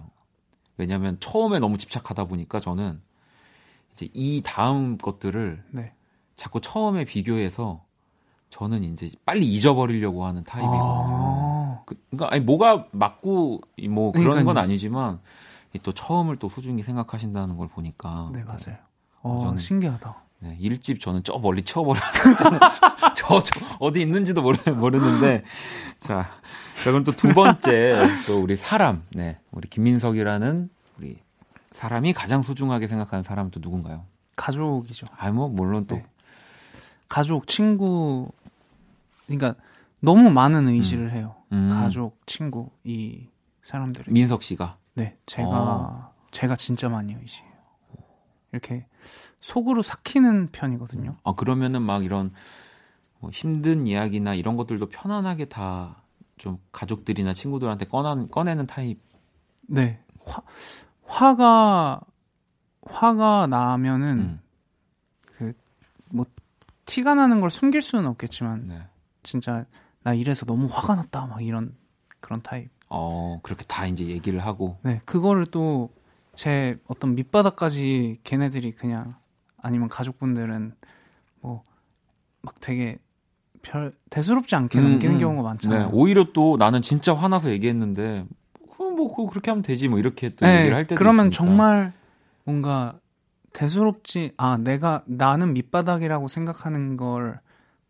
[0.79, 3.01] 왜냐하면 처음에 너무 집착하다 보니까 저는
[3.95, 5.93] 이제 이 다음 것들을 네.
[6.37, 7.85] 자꾸 처음에 비교해서
[8.51, 10.83] 저는 이제 빨리 잊어버리려고 하는 타입이거든요.
[10.85, 14.65] 아, 그, 그러니까 아니 뭐가 맞고 이뭐 그런 건 그러니까요.
[14.65, 15.21] 아니지만
[15.75, 18.77] 이또 처음을 또 소중히 생각하신다는 걸 보니까 네 맞아요.
[19.23, 20.17] 어, 저는- 신기하다.
[20.41, 22.01] 네, 일집 저는 저 멀리 치워버려.
[23.17, 25.45] 저, 저 어디 있는지도 모르, 모르는데
[25.99, 26.29] 자,
[26.83, 30.69] 자 그럼 또 두 번째 또 우리 사람, 네, 우리 김민석이라는
[30.99, 31.21] 우리
[31.73, 34.05] 사람이 가장 소중하게 생각하는 사람은 또 누군가요?
[34.37, 35.07] 가족이죠.
[35.17, 36.07] 아뭐 물론 또 네.
[37.09, 38.31] 가족, 친구,
[39.27, 39.55] 그러니까
[40.01, 41.37] 너무 많은 의지를 해요.
[41.53, 43.29] 음, 가족, 친구 이
[43.65, 44.11] 사람들이.
[44.11, 46.13] 민석 씨가 네, 제가 어.
[46.31, 47.53] 제가 진짜 많이 의지해요.
[48.53, 48.87] 이렇게
[49.41, 51.17] 속으로 삭히는 편이거든요.
[51.25, 52.31] 아 그러면은 막 이런
[53.19, 56.03] 뭐 힘든 이야기나 이런 것들도 편안하게 다
[56.43, 59.01] 좀 가족들이나 친구들한테 꺼내, 꺼내는 타입.
[59.69, 60.43] 네, 화
[61.13, 62.01] 화가
[62.87, 64.41] 화가 나면은
[65.41, 65.55] 음,
[66.11, 66.25] 뭐
[66.87, 68.83] 티가 나는 걸 숨길 수는 없겠지만 네.
[69.23, 69.67] 진짜
[70.03, 71.75] 나 이래서 너무 화가 났다 막 이런
[72.21, 72.71] 그런 타입.
[72.89, 74.79] 어 그렇게 다 이제 얘기를 하고.
[74.83, 75.91] 네, 그거를 또
[76.35, 79.17] 제 어떤 밑바닥까지 걔네들이 그냥
[79.59, 80.75] 아니면 가족분들은
[81.41, 81.63] 뭐
[82.43, 82.99] 막 되게
[83.63, 85.21] 별 대수롭지 않게 음, 넘기는 음.
[85.21, 85.79] 경우가 많잖아요.
[85.87, 88.27] 네, 오히려 또 나는 진짜 화나서 얘기했는데
[89.23, 91.37] 그럼 뭐 그렇게 하면 되지 뭐 이렇게 또 네, 얘기를 할 때도 그러면 있으니까.
[91.45, 91.93] 정말
[92.45, 92.95] 뭔가
[93.53, 97.41] 대수롭지 아 내가 나는 밑바닥이라고 생각하는 걸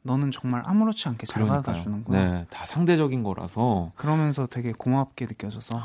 [0.03, 1.47] 너는 정말 아무렇지 않게 잘.
[1.47, 2.25] 받아주는구나.
[2.25, 5.81] 네, 다 상대적인 거라서 그러면서 되게 고맙게 느껴져서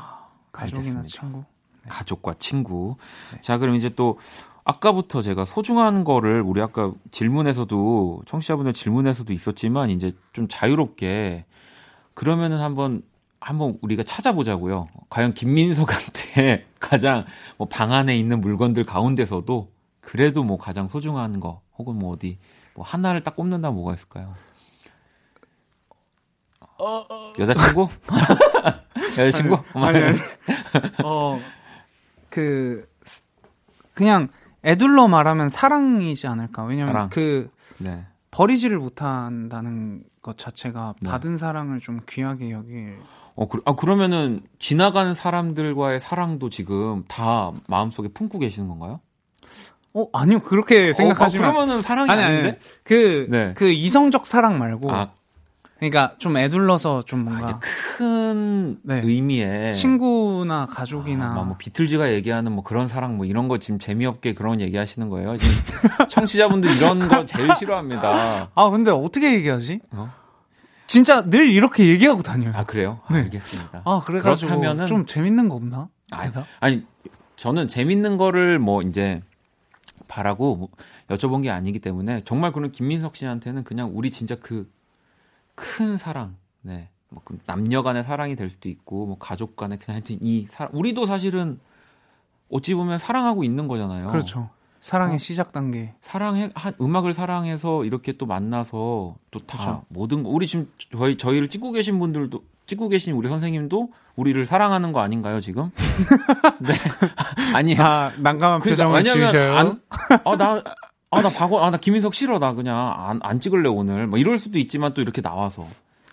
[0.52, 1.08] 가족이나 알겠습니다.
[1.08, 1.44] 친구.
[1.88, 2.96] 가족과 친구.
[3.34, 3.42] 네.
[3.42, 4.18] 자, 그럼 이제 또
[4.66, 11.46] 아까부터 제가 소중한 거를 우리 아까 질문에서도 청취자분들 질문에서도 있었지만 이제 좀 자유롭게
[12.14, 13.04] 그러면은 한번
[13.48, 14.90] 한번 우리가 찾아보자고요.
[15.10, 17.24] 과연 김민석한테 가장
[17.58, 19.72] 뭐 방 안에 있는 물건들 가운데서도
[20.02, 22.40] 그래도 뭐 가장 소중한 거 혹은 뭐 어디
[22.76, 24.34] 뭐 하나를 딱 꼽는다면 뭐가 있을까요?
[27.40, 27.88] 여자친구?
[29.18, 29.56] 여자친구?
[29.74, 30.18] 어, 아니, 아니.
[31.04, 31.40] 어,
[32.30, 33.24] 그, 스-
[33.94, 34.28] 그냥
[34.66, 36.66] 애둘러 말하면 사랑이지 않을까.
[36.66, 37.10] 왜냐면 사랑.
[37.10, 38.06] 그, 네.
[38.32, 41.10] 버리지를 못한다는 것 자체가 네.
[41.10, 42.98] 받은 사랑을 좀 귀하게 여길.
[43.38, 49.00] 어, 그, 아, 그러면은 지나가는 사람들과의 사랑도 지금 다 마음속에 품고 계시는 건가요?
[49.94, 50.40] 어, 아니요.
[50.40, 51.46] 그렇게 생각하시면.
[51.46, 52.60] 어, 아, 그러면은 사랑이 아니, 아니, 아닌데?
[52.84, 53.54] 그, 네.
[53.56, 54.92] 그 이성적 사랑 말고.
[54.92, 55.12] 아,
[55.78, 57.46] 그러니까 좀 애둘러서 좀 아, 뭔가.
[57.46, 59.02] 이제 큰 네.
[59.04, 61.40] 의미의 친구나 가족이나.
[61.40, 65.10] 아, 뭐 비틀즈가 얘기하는 뭐 그런 사랑 뭐 이런 거 지금 재미없게 그런 얘기 하시는
[65.10, 65.38] 거예요.
[65.38, 65.54] 지금
[66.10, 68.50] 청취자분들 이런 거 제일 싫어합니다.
[68.56, 69.82] 아, 근데 어떻게 얘기하지?
[69.92, 70.12] 어?
[70.88, 72.52] 진짜 늘 이렇게 얘기하고 다녀요.
[72.56, 73.02] 아, 그래요?
[73.08, 73.20] 아, 네.
[73.24, 73.82] 알겠습니다.
[73.86, 75.90] 아, 그래가지고 그렇다면은- 좀 재밌는 거 없나?
[76.12, 76.46] 아, 대답?
[76.62, 76.86] 아니,
[77.36, 79.22] 저는 재밌는 거를 뭐 이제
[80.08, 80.70] 바라고 뭐
[81.10, 84.70] 여쭤본 게 아니기 때문에 정말 그런 김민석 씨한테는 그냥 우리 진짜 그
[85.60, 86.90] 큰 사랑, 네.
[87.10, 91.08] 뭐그 남녀 간의 사랑이 될 수도 있고 뭐 가족 간의 그냥 하여튼 이 사, 우리도
[91.08, 91.60] 사실은
[92.52, 94.06] 어찌 보면 사랑하고 있는 거잖아요.
[94.06, 94.52] 그렇죠.
[94.82, 95.18] 사랑의 어.
[95.18, 95.94] 시작 단계.
[96.02, 99.84] 사랑해 한 음악을 사랑해서 이렇게 또 만나서 또다 그렇죠.
[99.90, 104.92] 모든 거 우리 지금 저희 저희를 찍고 계신 분들도 찍고 계신 우리 선생님도 우리를 사랑하는
[104.92, 105.72] 거 아닌가요 지금?
[106.60, 106.74] 네
[107.54, 109.56] 아니 다 난감한 표정을 지으셔요.
[109.56, 109.82] 안,
[110.26, 110.64] 아나
[111.10, 114.94] 아나 박원 아나 김인석 싫어 나 그냥 안, 안 찍을래 오늘 뭐 이럴 수도 있지만
[114.94, 115.66] 또 이렇게 나와서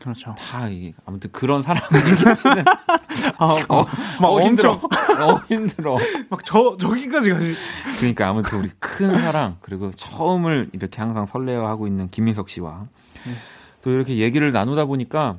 [0.04, 0.34] 그렇죠.
[0.34, 2.64] 다 이게 아무튼 그런 사랑을 얘기하시는
[3.38, 3.84] 아, 어,
[4.20, 5.96] 막 어, 힘들어 엄청 어 힘들어
[6.28, 7.54] 막 저 저기까지 가시.
[7.98, 12.84] 그러니까 아무튼 우리 큰 사랑 그리고 처음을 이렇게 항상 설레어하고 있는 김민석 씨와
[13.26, 13.32] 네.
[13.80, 15.38] 또 이렇게 얘기를 나누다 보니까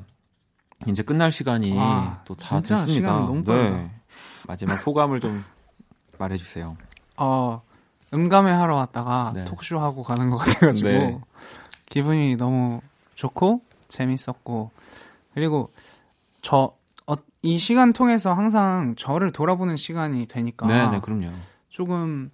[0.88, 3.12] 이제 끝날 시간이 아, 또다 진짜 됐습니다.
[3.12, 3.88] 너무 빠르다.
[4.48, 5.44] 마지막 소감을 좀
[6.18, 6.76] 말해 주세요.
[7.16, 7.62] 어
[8.12, 9.44] 음감회 하러 왔다가 네.
[9.44, 11.20] 톡쇼 하고 가는 것 같아 가지고 네.
[11.88, 12.80] 기분이 너무
[13.14, 14.70] 좋고 재밌었고
[15.34, 15.70] 그리고
[16.42, 16.74] 저
[17.42, 21.30] 이 시간 통해서 항상 저를 돌아보는 시간이 되니까 네, 네, 그럼요.
[21.68, 22.32] 조금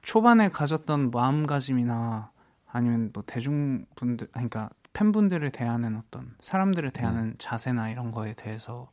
[0.00, 2.30] 초반에 가졌던 마음가짐이나
[2.72, 7.34] 아니면 뭐 대중분들 그러니까 팬분들을 대하는 어떤 사람들을 대하는 네.
[7.36, 8.88] 자세나 이런 거에 대해서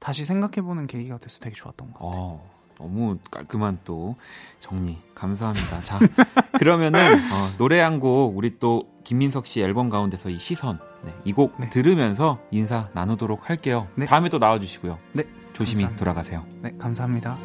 [0.00, 2.20] 다시 생각해보는 계기가 돼서 되게 좋았던 것 같아요.
[2.20, 4.16] 어, 너무 깔끔한 또
[4.58, 5.80] 정리 감사합니다.
[5.84, 6.00] 자
[6.58, 11.54] 그러면은 어, 노래 한 곡 우리 또 김민석 씨 앨범 가운데서 이 시선 네, 이곡
[11.58, 11.70] 네.
[11.70, 13.88] 들으면서 인사 나누도록 할게요.
[13.94, 14.06] 네.
[14.06, 14.98] 다음에 또 나와주시고요.
[15.12, 15.98] 네, 조심히 감사합니다.
[15.98, 16.44] 돌아가세요.
[16.62, 17.38] 네, 감사합니다.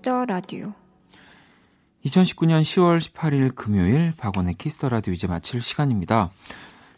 [0.00, 0.72] Kiss the Radio
[2.04, 6.30] 2019년 10월 18일 금요일 박원의 Kiss the Radio 이제 마칠 시간입니다.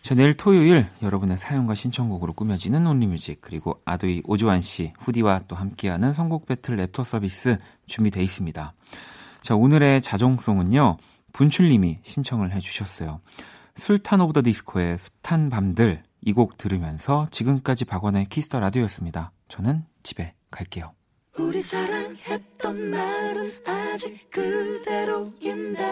[0.03, 5.57] 저 내일 토요일 여러분의 사연과 신청곡으로 꾸며지는 Only Music 그리고 ADOY 오주환 씨 후디와 또
[5.57, 8.73] 함께하는 선곡 배틀 랩터 서비스 준비돼 있습니다.
[9.43, 10.97] 자 오늘의 자정송은요
[11.33, 13.21] 분출님이 신청을 해주셨어요.
[13.77, 19.33] 술탄 오브 더 디스코의 숱한 밤들 이 곡 들으면서 지금까지 박원의 Kiss the Radio였습니다.
[19.49, 20.93] 저는 집에 갈게요.
[21.39, 25.83] 우리 사랑했던 날은 아직 그대로인데